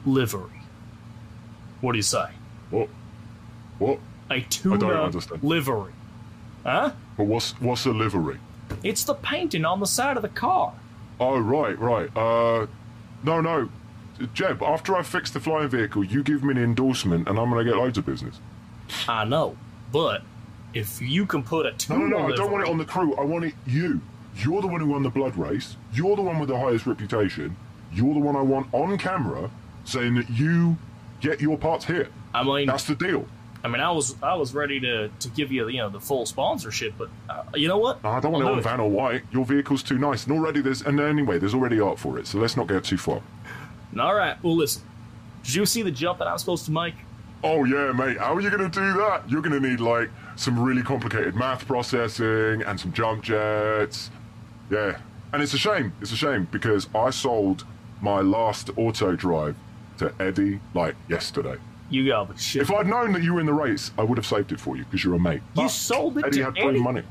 [0.07, 0.62] livery?
[1.81, 2.31] What do you say?
[2.70, 2.88] What?
[3.78, 3.98] What?
[4.31, 5.11] A tuna
[5.42, 5.92] livery?
[6.64, 6.92] Huh?
[7.16, 8.38] But what's what's a livery?
[8.83, 10.74] It's the painting on the side of the car.
[11.20, 12.14] Oh right, right.
[12.16, 12.66] Uh,
[13.22, 13.68] no, no.
[14.35, 17.64] Jeb, after I fix the flying vehicle, you give me an endorsement, and I'm gonna
[17.64, 18.40] get loads of business.
[19.09, 19.57] I know,
[19.92, 20.22] but
[20.74, 22.33] if you can put a No, no, no.
[22.33, 23.14] I don't want it on the crew.
[23.16, 24.01] I want it you.
[24.37, 25.77] You're the one who won the blood race.
[25.92, 27.57] You're the one with the highest reputation.
[27.92, 29.51] You're the one I want on camera
[29.85, 30.77] saying that you
[31.20, 32.09] get your parts here.
[32.35, 33.27] I mean, That's the deal.
[33.64, 36.27] I mean, I was I was ready to to give you you know the full
[36.27, 38.05] sponsorship, but uh, you know what?
[38.05, 39.22] I don't want I'll it on Vanna White.
[39.33, 42.27] Your vehicle's too nice, and already there's and anyway, there's already art for it.
[42.27, 43.20] So let's not get too far.
[43.98, 44.42] All right.
[44.44, 44.83] Well, listen.
[45.42, 46.94] Did you see the jump that I was supposed to make?
[47.44, 48.18] Oh yeah, mate.
[48.18, 49.22] How are you gonna do that?
[49.29, 54.11] You're gonna need like some really complicated math processing and some jump jets.
[54.70, 54.98] Yeah,
[55.33, 55.92] and it's a shame.
[56.01, 57.64] It's a shame because I sold
[58.01, 59.57] my last auto drive
[59.98, 61.57] to Eddie like yesterday.
[61.90, 62.62] You got the shit.
[62.62, 64.77] If I'd known that you were in the race, I would have saved it for
[64.77, 65.40] you because you're a mate.
[65.57, 66.68] you sold it Eddie to had Eddie.
[66.72, 67.03] free money.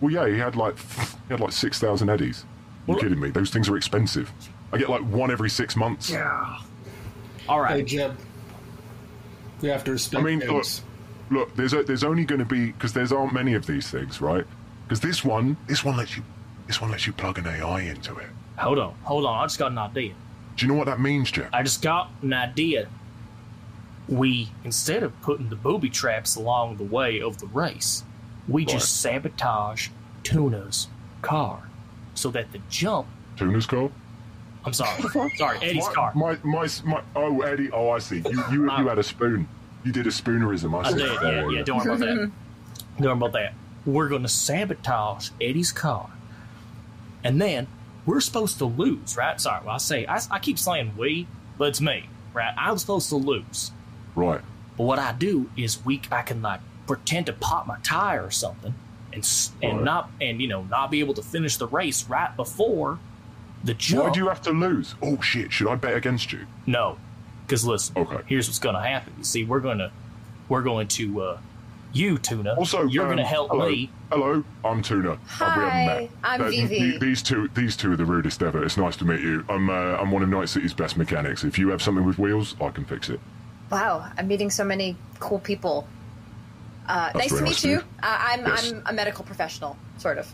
[0.00, 2.44] Well, yeah, he had like he had like six thousand eddies.
[2.86, 3.30] You Well- kidding me?
[3.30, 4.30] Those things are expensive.
[4.72, 6.10] I get like one every six months.
[6.10, 6.58] Yeah.
[7.48, 7.76] All right.
[7.76, 7.82] Hey.
[7.82, 8.16] Jeb.
[9.60, 10.82] We have to I respect mean, look, things.
[11.30, 11.54] look.
[11.56, 14.44] There's a, there's only going to be because there's aren't many of these things, right?
[14.84, 16.22] Because this one, this one lets you,
[16.66, 18.28] this one lets you plug an AI into it.
[18.58, 18.94] Hold on.
[19.02, 19.42] Hold on.
[19.42, 20.14] I just got an idea.
[20.56, 21.50] Do you know what that means, Jeff?
[21.52, 22.88] I just got an idea.
[24.08, 28.04] We instead of putting the booby traps along the way of the race,
[28.48, 29.88] we just sabotage
[30.22, 30.88] Tuna's
[31.22, 31.68] car
[32.14, 33.90] so that the jump Tuna's car?
[34.66, 35.00] I'm sorry.
[35.36, 36.12] sorry, Eddie's my, car.
[36.14, 37.70] My, my, my, oh, Eddie.
[37.70, 38.16] Oh, I see.
[38.18, 39.48] You, you, you um, had a spoon.
[39.84, 40.74] You did a spoonerism.
[40.74, 40.98] I I see.
[40.98, 41.62] did, yeah, yeah.
[41.62, 42.16] Don't worry about that.
[42.98, 43.54] Don't worry about that.
[43.86, 46.10] We're going to sabotage Eddie's car,
[47.22, 47.68] and then
[48.04, 49.40] we're supposed to lose, right?
[49.40, 52.52] Sorry, well, I say I, I keep saying we, but it's me, right?
[52.58, 53.70] I'm supposed to lose,
[54.16, 54.40] Right.
[54.76, 58.32] but what I do is we I can like pretend to pop my tire or
[58.32, 58.74] something,
[59.12, 59.28] and
[59.62, 59.84] and Right.
[59.84, 62.98] not and you know not be able to finish the race right before
[63.66, 64.04] the jump.
[64.04, 64.94] Why do you have to lose?
[65.02, 65.52] Oh shit!
[65.52, 66.46] Should I bet against you?
[66.66, 66.96] No,
[67.46, 67.96] because listen.
[67.98, 68.20] Okay.
[68.26, 69.12] Here's what's going to happen.
[69.18, 69.90] You see, we're going to
[70.48, 71.38] we're going to uh,
[71.92, 72.54] you Tuna.
[72.54, 73.68] Also, you're um, going to help hello.
[73.68, 73.90] me.
[74.10, 75.12] Hello, I'm Tuna.
[75.12, 76.10] Uh, we Hi, met.
[76.22, 76.78] I'm Uh, Vivi.
[76.78, 78.64] th- These two, these two are the rudest ever.
[78.64, 79.44] It's nice to meet you.
[79.48, 81.42] I'm, uh, I'm one of Night City's best mechanics.
[81.42, 83.18] If you have something with wheels, I can fix it.
[83.68, 85.88] Wow, I'm meeting so many cool people.
[86.88, 87.78] Uh, nice to meet nice to you.
[87.78, 88.70] Uh, I'm Yes.
[88.72, 90.32] I'm a medical professional, sort of.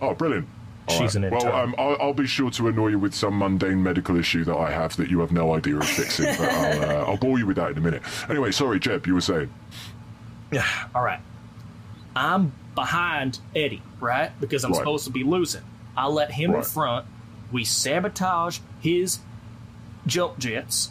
[0.00, 0.48] Oh, brilliant.
[0.88, 3.82] All She's an Well, um, I'll, I'll be sure to annoy you with some mundane
[3.82, 6.26] medical issue that I have that you have no idea of fixing.
[6.26, 8.02] but I'll, uh, I'll bore you with that in a minute.
[8.28, 9.50] Anyway, sorry, Jeb, you were saying.
[10.50, 10.64] Yeah.
[10.94, 11.20] All right.
[12.16, 14.30] I'm behind Eddie, right?
[14.40, 14.78] Because I'm Right.
[14.78, 15.62] supposed to be losing.
[15.96, 17.06] I let him in front.
[17.52, 19.18] We sabotage his
[20.06, 20.90] jump jets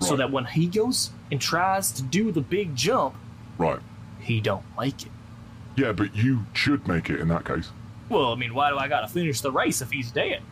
[0.00, 3.14] so that when he goes and tries to do the big jump,
[3.58, 3.80] Right.
[4.20, 5.12] he don't make it.
[5.76, 7.70] Yeah, but you should make it in that case.
[8.10, 10.42] Well, I mean, why do I got to finish the race if he's dead?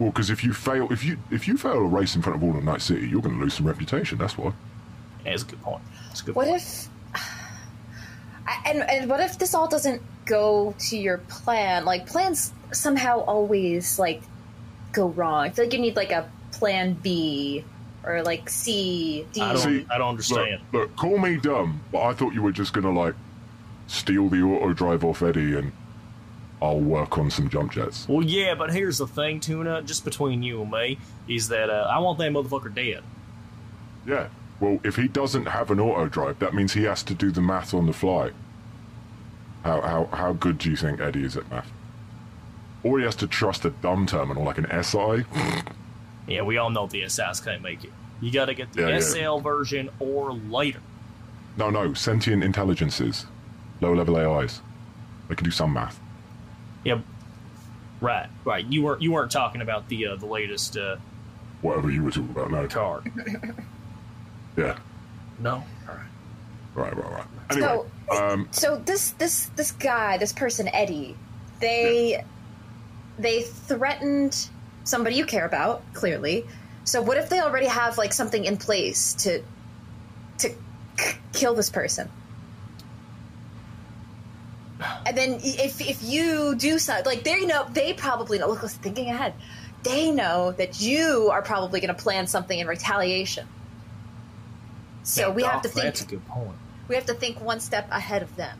[0.00, 2.42] Well, because if you fail, if you if you fail a race in front of
[2.42, 4.18] all of Night City, you're going to lose some reputation.
[4.18, 4.46] That's why.
[5.24, 5.82] Yeah, That's a good point.
[6.08, 6.62] That's a good What point.
[6.62, 6.88] if?
[8.64, 11.84] And and what if this all doesn't go to your plan?
[11.84, 14.22] Like plans somehow always like
[14.92, 15.46] go wrong.
[15.46, 17.64] I feel like you need like a plan B
[18.04, 19.40] or like C, D.
[19.40, 20.62] I don't, See, I don't understand.
[20.72, 23.14] Look, look, call me dumb, but I thought you were just going to like
[23.88, 25.72] steal the auto drive off Eddie and
[26.62, 28.08] I'll work on some jump jets.
[28.08, 30.98] Well, yeah, but here's the thing, Tuna, just between you and me,
[31.28, 33.02] is that uh, I want that motherfucker dead.
[34.06, 34.28] Yeah.
[34.58, 37.42] Well, if he doesn't have an auto drive, that means he has to do the
[37.42, 38.30] math on the fly.
[39.64, 41.70] How how how good do you think Eddie is at math?
[42.82, 45.24] Or he has to trust a dumb terminal like an SI.
[46.28, 47.92] Yeah, we all know the SS can't make it.
[48.20, 48.98] You got to get the Yeah, yeah.
[48.98, 50.80] SL version or later.
[51.56, 53.26] No, no, sentient intelligences,
[53.80, 54.60] low level AIs.
[55.28, 56.00] They can do some math.
[56.86, 57.00] Yep.
[58.00, 58.64] Right, right.
[58.64, 60.96] You weren't you weren't talking about the uh, the latest uh,
[61.62, 62.66] Whatever you were talking about, no.
[62.68, 63.02] car.
[64.56, 64.78] Yeah.
[65.38, 65.52] No.
[65.52, 66.06] All right.
[66.74, 67.26] Right, right, right.
[67.50, 71.14] Anyway, um, So this this this guy, this person Eddie,
[71.60, 72.24] they
[73.18, 74.48] they threatened
[74.84, 76.46] somebody you care about, clearly.
[76.84, 79.42] So what if they already have like something in place to
[80.38, 80.48] to
[80.96, 82.08] k- kill this person?
[85.06, 88.74] And then if if you do something like they know they probably know look let's
[88.74, 89.34] thinking ahead.
[89.82, 93.46] They know that you are probably going to plan something in retaliation.
[95.04, 96.56] So Yeah, we have to think That's a good point.
[96.88, 98.58] we have to think one step ahead of them.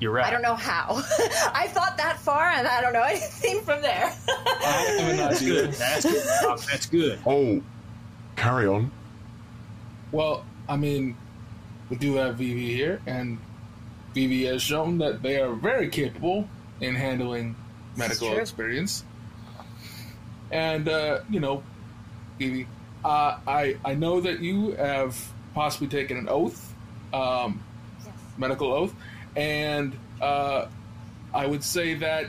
[0.00, 0.24] You're right.
[0.24, 1.02] I don't know how.
[1.52, 4.12] I thought that far, and I don't know anything from there.
[4.28, 5.72] I That's good.
[5.72, 6.58] That's good.
[6.70, 7.18] That's good.
[7.26, 7.60] oh,
[8.36, 8.90] carry on.
[10.12, 11.16] Well, I mean,
[11.90, 13.38] we do have Vivi here, and
[14.14, 16.48] Vivi has shown that they are very capable
[16.80, 17.56] in handling
[17.96, 18.38] medical true.
[18.38, 19.04] experience.
[20.50, 21.62] And uh, you know,
[22.38, 22.66] Vivi,
[23.04, 25.16] uh, I I know that you have
[25.54, 26.74] possibly taken an oath,
[27.12, 27.62] um,
[28.36, 28.94] medical oath,
[29.36, 30.66] and uh,
[31.34, 32.26] I would say that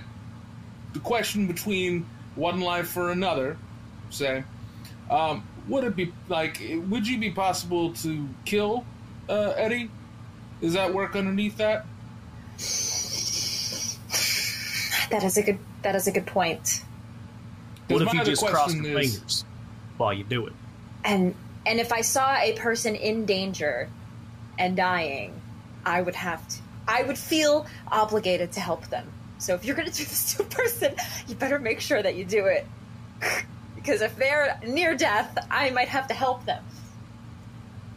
[0.93, 2.05] the question between
[2.35, 3.57] one life for another,
[4.09, 4.43] say,
[5.09, 6.61] um, would it be like?
[6.89, 8.85] Would you be possible to kill
[9.29, 9.89] uh, Eddie?
[10.61, 11.85] Does that work underneath that?
[15.09, 15.59] that is a good.
[15.81, 16.83] That is a good point.
[17.87, 19.45] What if you just cross question the is- fingers
[19.97, 20.53] while you do it?
[21.03, 21.33] And
[21.65, 23.89] and if I saw a person in danger
[24.57, 25.39] and dying,
[25.85, 26.55] I would have to.
[26.87, 29.11] I would feel obligated to help them.
[29.37, 30.95] So if you're going to do this to a person,
[31.27, 32.67] you better make sure that you do it.
[33.75, 36.63] because if they're near death, I might have to help them.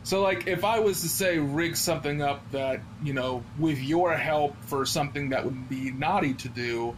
[0.05, 4.14] So, like, if I was to say rig something up that you know, with your
[4.16, 6.96] help for something that would be naughty to do,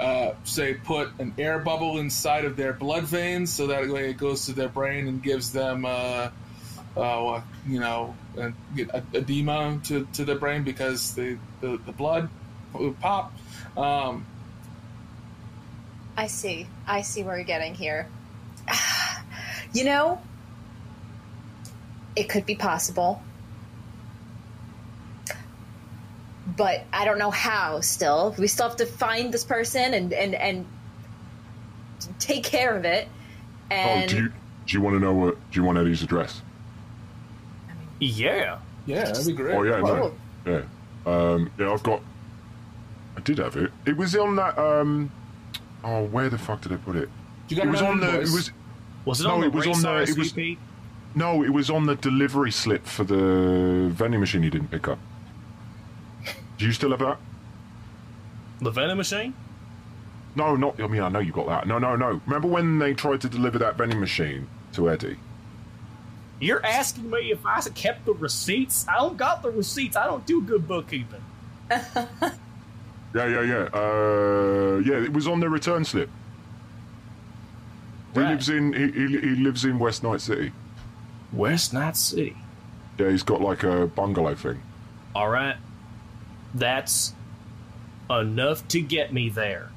[0.00, 4.16] uh, say put an air bubble inside of their blood veins so that way it
[4.16, 6.30] goes to their brain and gives them, uh,
[6.96, 12.28] uh, you know, a- edema to, to their brain because the, the, the blood
[12.72, 13.32] would pop.
[13.76, 14.26] Um,
[16.16, 16.66] I see.
[16.86, 18.08] I see where you're getting here.
[19.74, 20.20] You know,
[22.16, 23.22] it could be possible.
[26.56, 28.34] But I don't know how still.
[28.38, 30.66] We still have to find this person and, and, and
[32.18, 33.08] take care of it.
[33.70, 34.32] Oh, do you
[34.66, 35.50] do you want to know what?
[35.50, 36.42] Do you want Eddie's address?
[38.00, 38.58] Yeah.
[38.84, 39.54] Yeah, that'd be great.
[39.54, 40.12] Oh yeah, no,
[40.44, 40.62] yeah,
[41.06, 41.72] um, yeah.
[41.72, 42.02] I've got.
[43.16, 43.70] I did have it.
[43.86, 44.58] It was on that.
[44.58, 45.10] Um,
[45.84, 47.08] oh, where the fuck did I put it?
[47.48, 48.14] You got It was on the.
[48.16, 48.50] It was
[49.04, 50.58] Was it No, on the it was on the- it was- RSVP?
[51.14, 51.42] No.
[51.42, 54.98] It was on the delivery slip for the vending machine you didn't pick up.
[56.58, 57.18] Do you still have that?
[58.60, 59.34] The vending machine?
[60.34, 60.80] No, not.
[60.80, 61.66] I mean, I know you got that.
[61.66, 62.20] No, no, no.
[62.26, 65.16] Remember when they tried to deliver that vending machine to Eddie?
[66.40, 68.86] You're asking me if I kept the receipts?
[68.88, 69.96] I don't got the receipts.
[69.96, 71.22] I don't do good bookkeeping.
[73.14, 73.68] Yeah, yeah, yeah.
[73.74, 76.08] Uh, yeah, it was on the return slip.
[78.14, 78.72] He lives in.
[78.72, 80.52] He, he, he lives in West Night City.
[81.32, 82.36] West Night City.
[82.98, 84.60] Yeah, he's got like a bungalow thing.
[85.14, 85.56] All right.
[86.54, 87.14] That's
[88.10, 89.70] enough to get me there.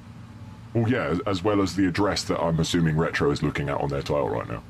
[0.73, 3.79] Well, yeah, as- as well as the address that I'm assuming Retro is looking at
[3.79, 4.61] on their tile right now.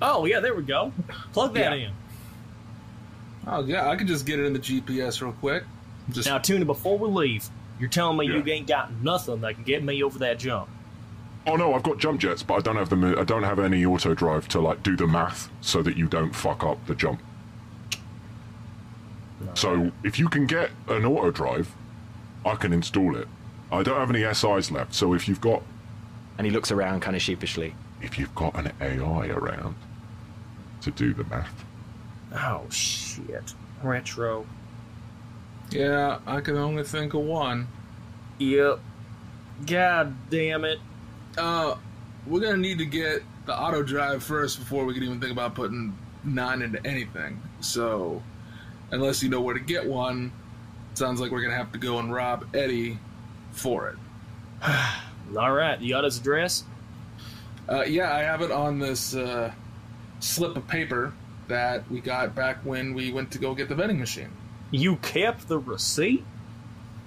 [0.00, 0.92] Oh, yeah, there we go.
[1.32, 1.86] Plug that Yeah.
[1.88, 1.92] in.
[3.46, 5.64] Oh yeah, I could just get it in the GPS real quick.
[6.10, 7.48] Just Now, Tuna, before we leave,
[7.78, 10.68] you're telling me you ain't got nothing that can get me over that jump.
[11.46, 13.04] Oh no, I've got jump jets, but I don't have them.
[13.04, 16.34] I don't have any auto drive to like do the math so that you don't
[16.34, 17.20] fuck up the jump.
[19.54, 21.74] So if you can get an auto drive,
[22.44, 23.26] I can install it.
[23.72, 25.62] I don't have any SIs left, so if you've got
[26.36, 27.74] And he looks around kind of sheepishly.
[28.02, 29.76] if you've got an AI around
[30.82, 31.64] to do the math,
[32.32, 33.54] Oh, shit.
[33.82, 34.46] Retro.
[35.70, 37.66] yeah, I can only think of one.
[38.38, 38.78] Yep.
[39.66, 40.78] God damn it.
[41.36, 41.76] Uh,
[42.26, 45.54] we're gonna need to get the auto drive first before we can even think about
[45.54, 47.40] putting nine into anything.
[47.60, 48.22] So,
[48.90, 50.32] unless you know where to get one,
[50.94, 52.98] sounds like we're gonna have to go and rob Eddie
[53.52, 53.96] for it.
[55.36, 56.64] All right, you got his address?
[57.68, 59.52] Uh, yeah, I have it on this uh,
[60.18, 61.12] slip of paper
[61.48, 64.30] that we got back when we went to go get the vending machine.
[64.70, 66.24] You kept the receipt?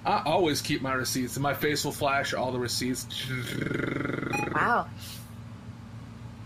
[0.05, 3.05] I always keep my receipts, and my face will flash all the receipts,
[4.53, 4.87] wow.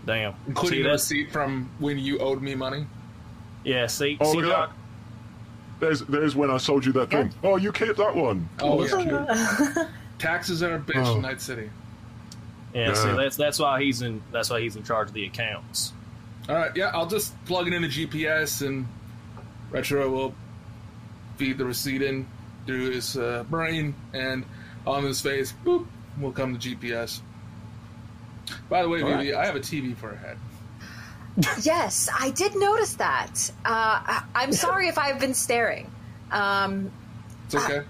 [0.06, 0.34] Damn.
[0.46, 2.86] including See, the that's- receipt from when you owed me money.
[3.64, 4.72] Yeah, see, Oh, see look at Doc?
[5.80, 7.32] there's there's when I sold you that thing.
[7.42, 8.48] Oh, you kept that one.
[8.60, 9.72] Oh, that's yeah.
[9.74, 9.86] cute.
[10.18, 11.16] Taxes are a bitch Oh.
[11.16, 11.68] in Night City.
[12.74, 15.92] Yeah, see, that's that's why he's in that's why he's in charge of the accounts.
[16.48, 18.86] All right, yeah, I'll just plug it into GPS, and
[19.70, 20.34] Retro will
[21.36, 22.26] feed the receipt in
[22.68, 24.44] through his uh, brain, and
[24.86, 25.86] on his face, boop,
[26.20, 27.20] will come the GPS.
[28.68, 30.36] By the way, All Vivi, I have a TV for a head.
[31.62, 33.50] Yes, I did notice that.
[33.64, 33.68] Uh,
[34.04, 35.90] I- I'm sorry if I've been staring.
[36.32, 36.90] Um,
[37.46, 37.82] It's okay.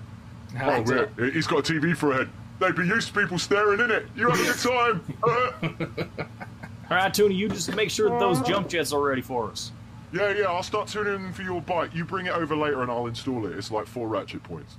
[0.55, 0.85] How Oh, I
[1.19, 1.31] yeah.
[1.33, 2.29] He's got a TV for a head.
[2.61, 4.07] They'd be used to people staring in it.
[4.15, 4.59] You have a good
[5.19, 6.21] time.
[6.91, 9.73] All right, Tuna, you just make sure that those jump jets are ready for us.
[10.13, 10.45] Yeah, yeah.
[10.45, 11.95] I'll start tuning in for your bike.
[11.95, 13.57] You bring it over later, and I'll install it.
[13.57, 14.77] It's like four ratchet points.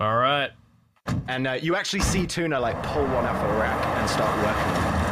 [0.00, 0.50] All right.
[1.28, 4.36] And uh, you actually see Tuna like pull one out off a rack and start
[4.38, 5.06] working on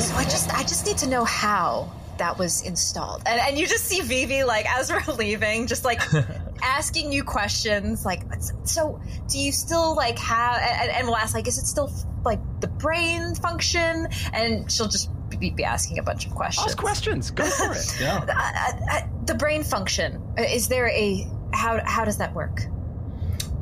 [0.00, 3.22] so I just, I just need to know how that was installed.
[3.26, 6.00] And, and you just see Vivi like as we're leaving, just like
[6.62, 8.22] asking you questions, like,
[8.64, 10.60] so do you still like have?
[10.60, 11.90] And, and we'll ask, like, is it still
[12.24, 14.08] like the brain function?
[14.32, 16.66] And she'll just be, be asking a bunch of questions.
[16.68, 17.30] Ask questions.
[17.30, 17.96] Go for it.
[18.00, 18.24] Yeah.
[18.28, 20.22] Uh, uh, the brain function.
[20.38, 21.80] uh, Is there a how?
[21.84, 22.62] How does that work?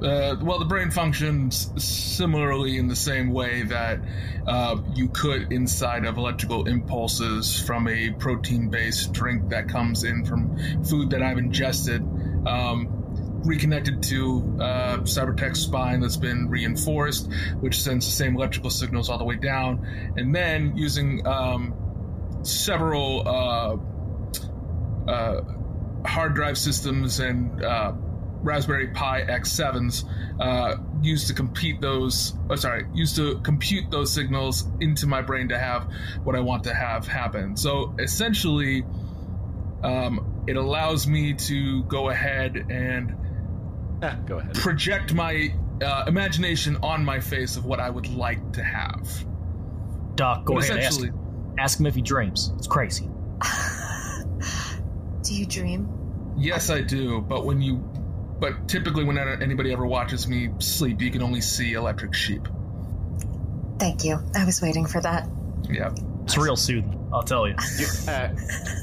[0.03, 3.99] Uh, well, the brain functions similarly in the same way that
[4.47, 10.22] uh, you could inside of electrical impulses from a protein based drink that comes in
[10.27, 12.03] from food that I've ingested.
[12.47, 12.95] Um,
[13.47, 17.30] reconnected to uh, Cybertech's spine that's been reinforced,
[17.61, 21.74] which sends the same electrical signals all the way down, and then using um,
[22.42, 25.40] several uh, uh,
[26.05, 27.92] hard drive systems and uh,
[28.42, 30.05] Raspberry Pi X7s
[30.40, 32.34] uh, used to compete those.
[32.49, 35.88] Oh, sorry, used to compute those signals into my brain to have
[36.22, 37.57] what I want to have happen.
[37.57, 38.84] So essentially,
[39.82, 43.16] um, it allows me to go ahead and
[44.03, 44.55] Ah, go ahead.
[44.55, 49.09] project my uh, imagination on my face of what I would like to have.
[50.16, 50.80] Doc, go But ahead.
[50.84, 51.01] Ask,
[51.59, 52.53] ask him if he dreams.
[52.57, 53.09] It's crazy.
[55.22, 55.88] Do you dream?
[56.38, 57.20] yes, I do.
[57.20, 57.76] But when you,
[58.38, 62.47] but typically when anybody ever watches me sleep, you can only see electric sheep.
[63.78, 64.18] Thank you.
[64.34, 65.28] I was waiting for that.
[65.68, 65.92] Yeah.
[66.24, 67.55] It's real soothing, I'll tell you.
[67.78, 68.28] You, uh,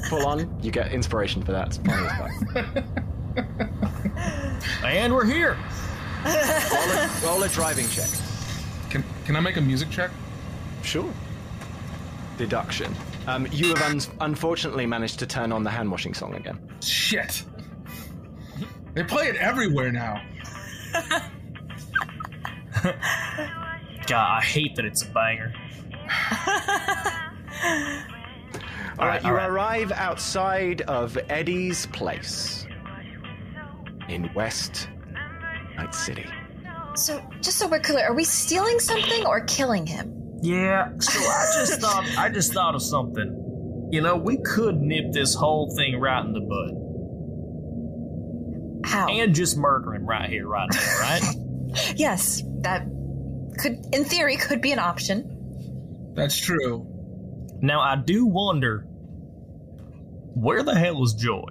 [0.08, 1.78] full on, you get inspiration for that.
[1.78, 4.53] It's funny as fuck.
[4.84, 5.56] And we're here.
[6.24, 8.08] roll, a, roll a driving check.
[8.90, 10.10] Can can I make a music check?
[10.82, 11.12] Sure.
[12.38, 12.94] Deduction.
[13.26, 16.58] Um, you have un- unfortunately managed to turn on the hand washing song again.
[16.80, 17.42] Shit.
[18.94, 20.22] They play it everywhere now.
[24.06, 25.52] God, I hate that it's a banger.
[28.98, 29.48] All right, you all right.
[29.48, 32.63] arrive outside of Eddie's place
[34.08, 34.88] in West
[35.76, 36.26] Night City.
[36.96, 40.38] So, just so we're clear, are we stealing something or killing him?
[40.42, 43.88] Yeah, so I just thought I just thought of something.
[43.90, 46.80] You know, we could nip this whole thing right in the bud.
[48.90, 49.08] How?
[49.08, 51.22] And just murder him right here, right now, right?
[51.96, 52.86] yes, that
[53.58, 56.12] could, in theory, could be an option.
[56.14, 56.86] That's true.
[57.60, 58.80] now I do wonder
[60.34, 61.46] where the hell is Joy?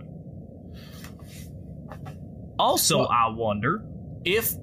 [2.64, 3.84] Also, I wonder
[4.24, 4.53] if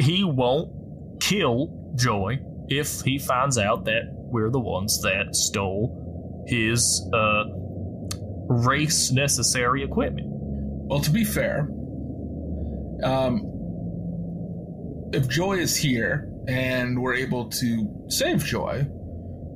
[0.00, 7.08] he won't kill Joy if he finds out that we're the ones that stole his
[7.14, 7.44] uh,
[8.48, 10.26] race necessary equipment.
[10.30, 11.68] Well, to be fair,
[13.04, 13.42] um,
[15.12, 18.84] if Joy is here and we're able to save Joy,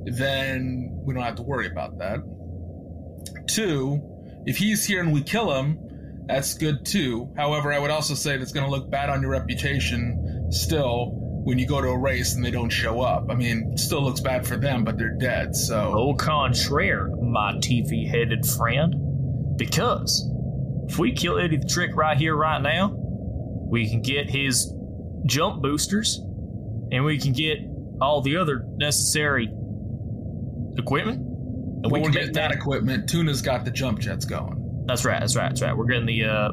[0.05, 2.19] then we don't have to worry about that.
[3.49, 3.99] Two,
[4.45, 5.86] if he's here and we kill him,
[6.27, 7.31] that's good too.
[7.37, 11.11] However, I would also say that it's going to look bad on your reputation still
[11.43, 13.27] when you go to a race and they don't show up.
[13.29, 15.93] I mean, it still looks bad for them, but they're dead, so.
[15.95, 19.57] Au contraire, my TV headed friend.
[19.57, 20.29] Because
[20.87, 24.73] if we kill Eddie the Trick right here, right now, we can get his
[25.25, 26.19] jump boosters
[26.91, 27.59] and we can get
[28.01, 29.51] all the other necessary
[30.77, 31.19] equipment.
[31.19, 32.57] And we we're can getting make that that.
[32.57, 34.56] equipment, Tuna's got the jump jets going.
[34.87, 35.75] That's right, that's right, that's right.
[35.75, 36.51] We're getting the, uh,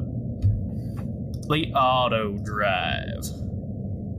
[1.49, 3.25] the auto drive.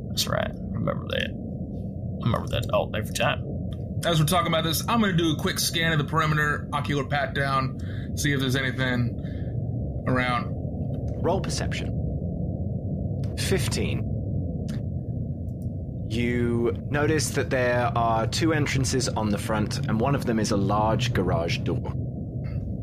[0.10, 0.52] That's right.
[0.72, 1.32] Remember that.
[1.32, 3.44] I remember that all every time.
[4.06, 6.70] As we're talking about this, I'm going to do a quick scan of the perimeter,
[6.72, 7.80] ocular pat down,
[8.16, 10.54] see if there's anything around.
[11.24, 11.92] Roll perception.
[13.38, 14.12] 15.
[16.10, 20.52] You notice that there are two entrances on the front, and one of them is
[20.52, 21.92] a large garage door.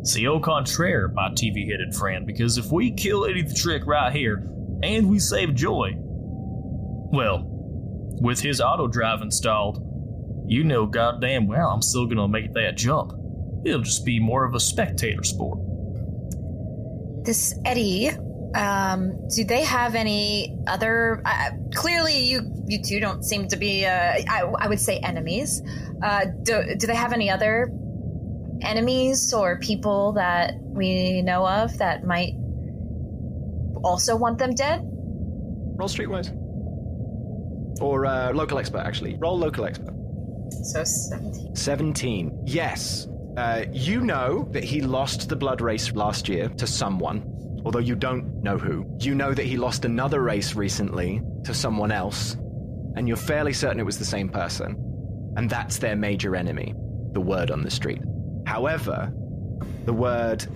[0.04, 4.12] See, au contraire, my TV headed friend, because if we kill Eddie the Trick right
[4.12, 4.48] here
[4.82, 7.44] and we save Joy, well,
[8.20, 9.80] with his auto drive installed,
[10.46, 13.12] you know goddamn well I'm still gonna make that jump.
[13.64, 15.60] It'll just be more of a spectator sport.
[17.24, 18.10] This Eddie,
[18.56, 21.22] um, do they have any other?
[21.24, 23.86] Uh, clearly, you you two don't seem to be.
[23.86, 23.90] Uh,
[24.28, 25.62] I, I would say enemies.
[26.02, 27.70] Uh, do do they have any other
[28.62, 32.34] enemies or people that we know of that might
[33.82, 34.80] also want them dead?
[34.84, 36.30] Roll streetwise.
[37.80, 39.16] Or uh, local expert, actually.
[39.16, 39.94] Roll local expert.
[40.64, 41.56] So seventeen.
[41.56, 42.42] 17.
[42.46, 43.08] Yes.
[43.36, 47.94] Uh, you know that he lost the blood race last year to someone, although you
[47.94, 48.86] don't know who.
[49.00, 52.34] You know that he lost another race recently to someone else,
[52.94, 54.76] and you're fairly certain it was the same person.
[55.36, 56.74] And that's their major enemy,
[57.12, 58.02] the word on the street.
[58.52, 59.10] However,
[59.86, 60.46] the word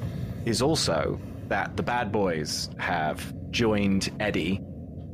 [0.45, 1.19] is also
[1.49, 4.61] that the bad boys have joined Eddie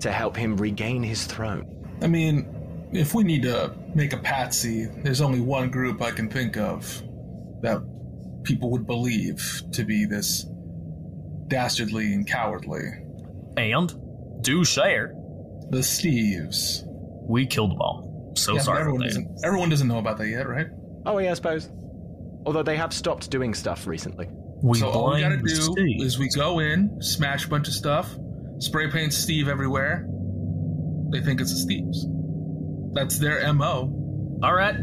[0.01, 1.65] to help him regain his throne.
[2.03, 6.29] I mean, if we need to make a patsy, there's only one group I can
[6.29, 7.01] think of
[7.61, 7.81] that
[8.43, 10.45] people would believe to be this
[11.47, 12.83] dastardly and cowardly.
[13.57, 15.15] And, do share,
[15.71, 16.83] The Steves.
[17.29, 18.33] we killed them all.
[18.37, 20.67] So Yeah, sorry everyone doesn't, everyone doesn't know about that yet, right?
[21.07, 21.71] Oh, yeah, I suppose.
[22.45, 24.29] Although they have stopped doing stuff recently.
[24.63, 26.03] We so all we gotta do Steve.
[26.03, 28.15] is we go in, smash a bunch of stuff,
[28.59, 30.07] spray paint Steve everywhere.
[31.11, 32.07] They think it's a Steve's.
[32.93, 34.39] That's their MO.
[34.43, 34.77] All right.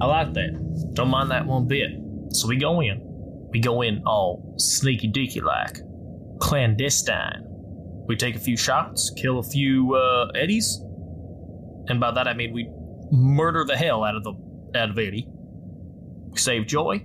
[0.00, 0.90] I like that.
[0.94, 1.90] Don't mind that one bit.
[2.30, 3.00] So we go in.
[3.50, 5.78] We go in all sneaky deaky like,
[6.40, 7.44] clandestine.
[8.08, 10.82] We take a few shots, kill a few uh, Eddies,
[11.88, 12.68] and by that I mean we
[13.10, 14.32] murder the hell out of the
[14.74, 15.28] out of Eddie.
[16.32, 17.04] We save Joy.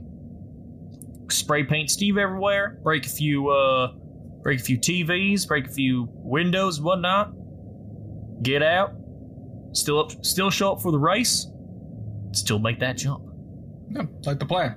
[1.29, 2.79] Spray paint Steve everywhere.
[2.83, 3.91] Break a few uh,
[4.41, 5.47] break a few TVs.
[5.47, 7.33] Break a few windows, whatnot.
[8.41, 8.93] Get out.
[9.73, 10.25] Still up.
[10.25, 11.47] Still show up for the race
[12.37, 13.23] still make that jump.
[13.89, 14.75] Yeah, like the plan.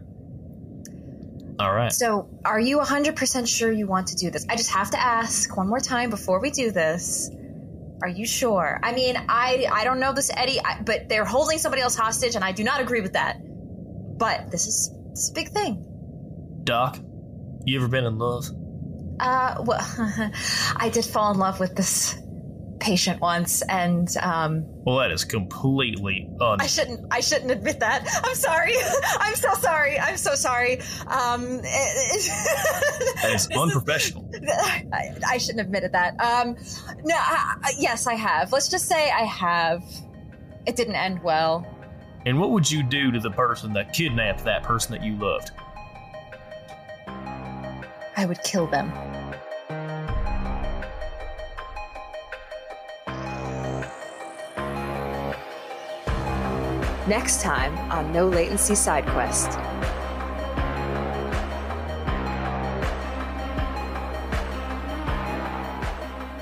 [1.59, 1.93] All right.
[1.93, 4.47] So, are you 100% sure you want to do this?
[4.49, 7.31] I just have to ask one more time before we do this.
[8.03, 8.81] Are you sure?
[8.83, 12.35] I mean, I I don't know this Eddie, I, but they're holding somebody else hostage,
[12.35, 13.37] and I do not agree with that.
[14.21, 15.85] But this is this is a big thing.
[16.63, 16.99] Doc,
[17.65, 18.45] you ever been in love?
[19.19, 19.81] Uh, well,
[20.77, 22.17] I did fall in love with this
[22.81, 26.61] patient once, and um, Well, that is completely un.
[26.61, 27.07] I shouldn't.
[27.11, 28.07] I shouldn't admit that.
[28.25, 28.75] I'm sorry.
[29.21, 29.99] I'm so sorry.
[29.99, 30.81] I'm so sorry.
[31.07, 31.61] Um,
[33.23, 34.31] That is unprofessional.
[34.93, 36.19] I, I shouldn't have admitted that.
[36.21, 36.57] Um,
[37.05, 37.15] no.
[37.17, 38.53] I- yes, I have.
[38.53, 39.83] Let's just say I have.
[40.67, 41.67] It didn't end well.
[42.27, 45.53] And what would you do to the person that kidnapped that person that you loved?
[48.17, 48.93] I would kill them.
[57.09, 59.59] Next time on No Latency Side Quest.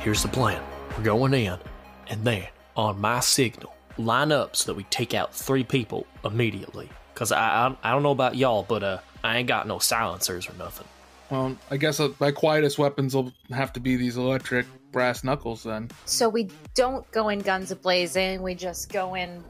[0.00, 0.62] Here's the plan.
[0.96, 1.58] We're going in,
[2.08, 6.88] and then, on my signal, line up so that we take out three people immediately.
[7.14, 10.48] Cause I I, I don't know about y'all, but uh, I ain't got no silencers
[10.48, 10.86] or nothing.
[11.30, 15.62] Well, I guess uh, my quietest weapons will have to be these electric brass knuckles
[15.62, 15.90] then.
[16.06, 18.42] So we don't go in guns a blazing.
[18.42, 19.44] We just go in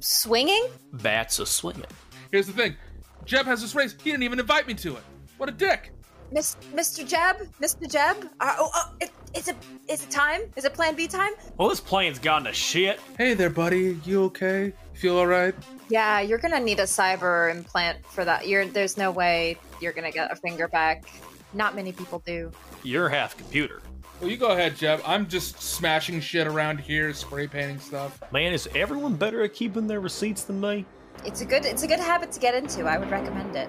[0.00, 0.68] swinging.
[0.92, 1.84] That's a swinging.
[2.30, 2.76] Here's the thing
[3.24, 3.94] Jeb has this race.
[4.02, 5.02] He didn't even invite me to it.
[5.36, 5.92] What a dick.
[6.30, 7.06] Miss, Mr.
[7.06, 7.90] Jeb, Mr.
[7.90, 8.28] Jeb.
[8.40, 9.56] Uh, oh, oh, it, is it
[9.88, 10.42] is it time?
[10.56, 11.32] Is it Plan B time?
[11.56, 13.00] Well, this plane's gone to shit.
[13.16, 13.98] Hey there, buddy.
[14.04, 14.72] You okay?
[14.94, 15.54] Feel alright?
[15.88, 18.46] Yeah, you're gonna need a cyber implant for that.
[18.46, 21.04] You're there's no way you're gonna get a finger back.
[21.54, 22.52] Not many people do.
[22.82, 23.82] You're half computer.
[24.20, 25.00] Well, you go ahead, Jeb.
[25.06, 28.20] I'm just smashing shit around here, spray painting stuff.
[28.32, 30.84] Man, is everyone better at keeping their receipts than me?
[31.24, 32.84] It's a good it's a good habit to get into.
[32.84, 33.68] I would recommend it.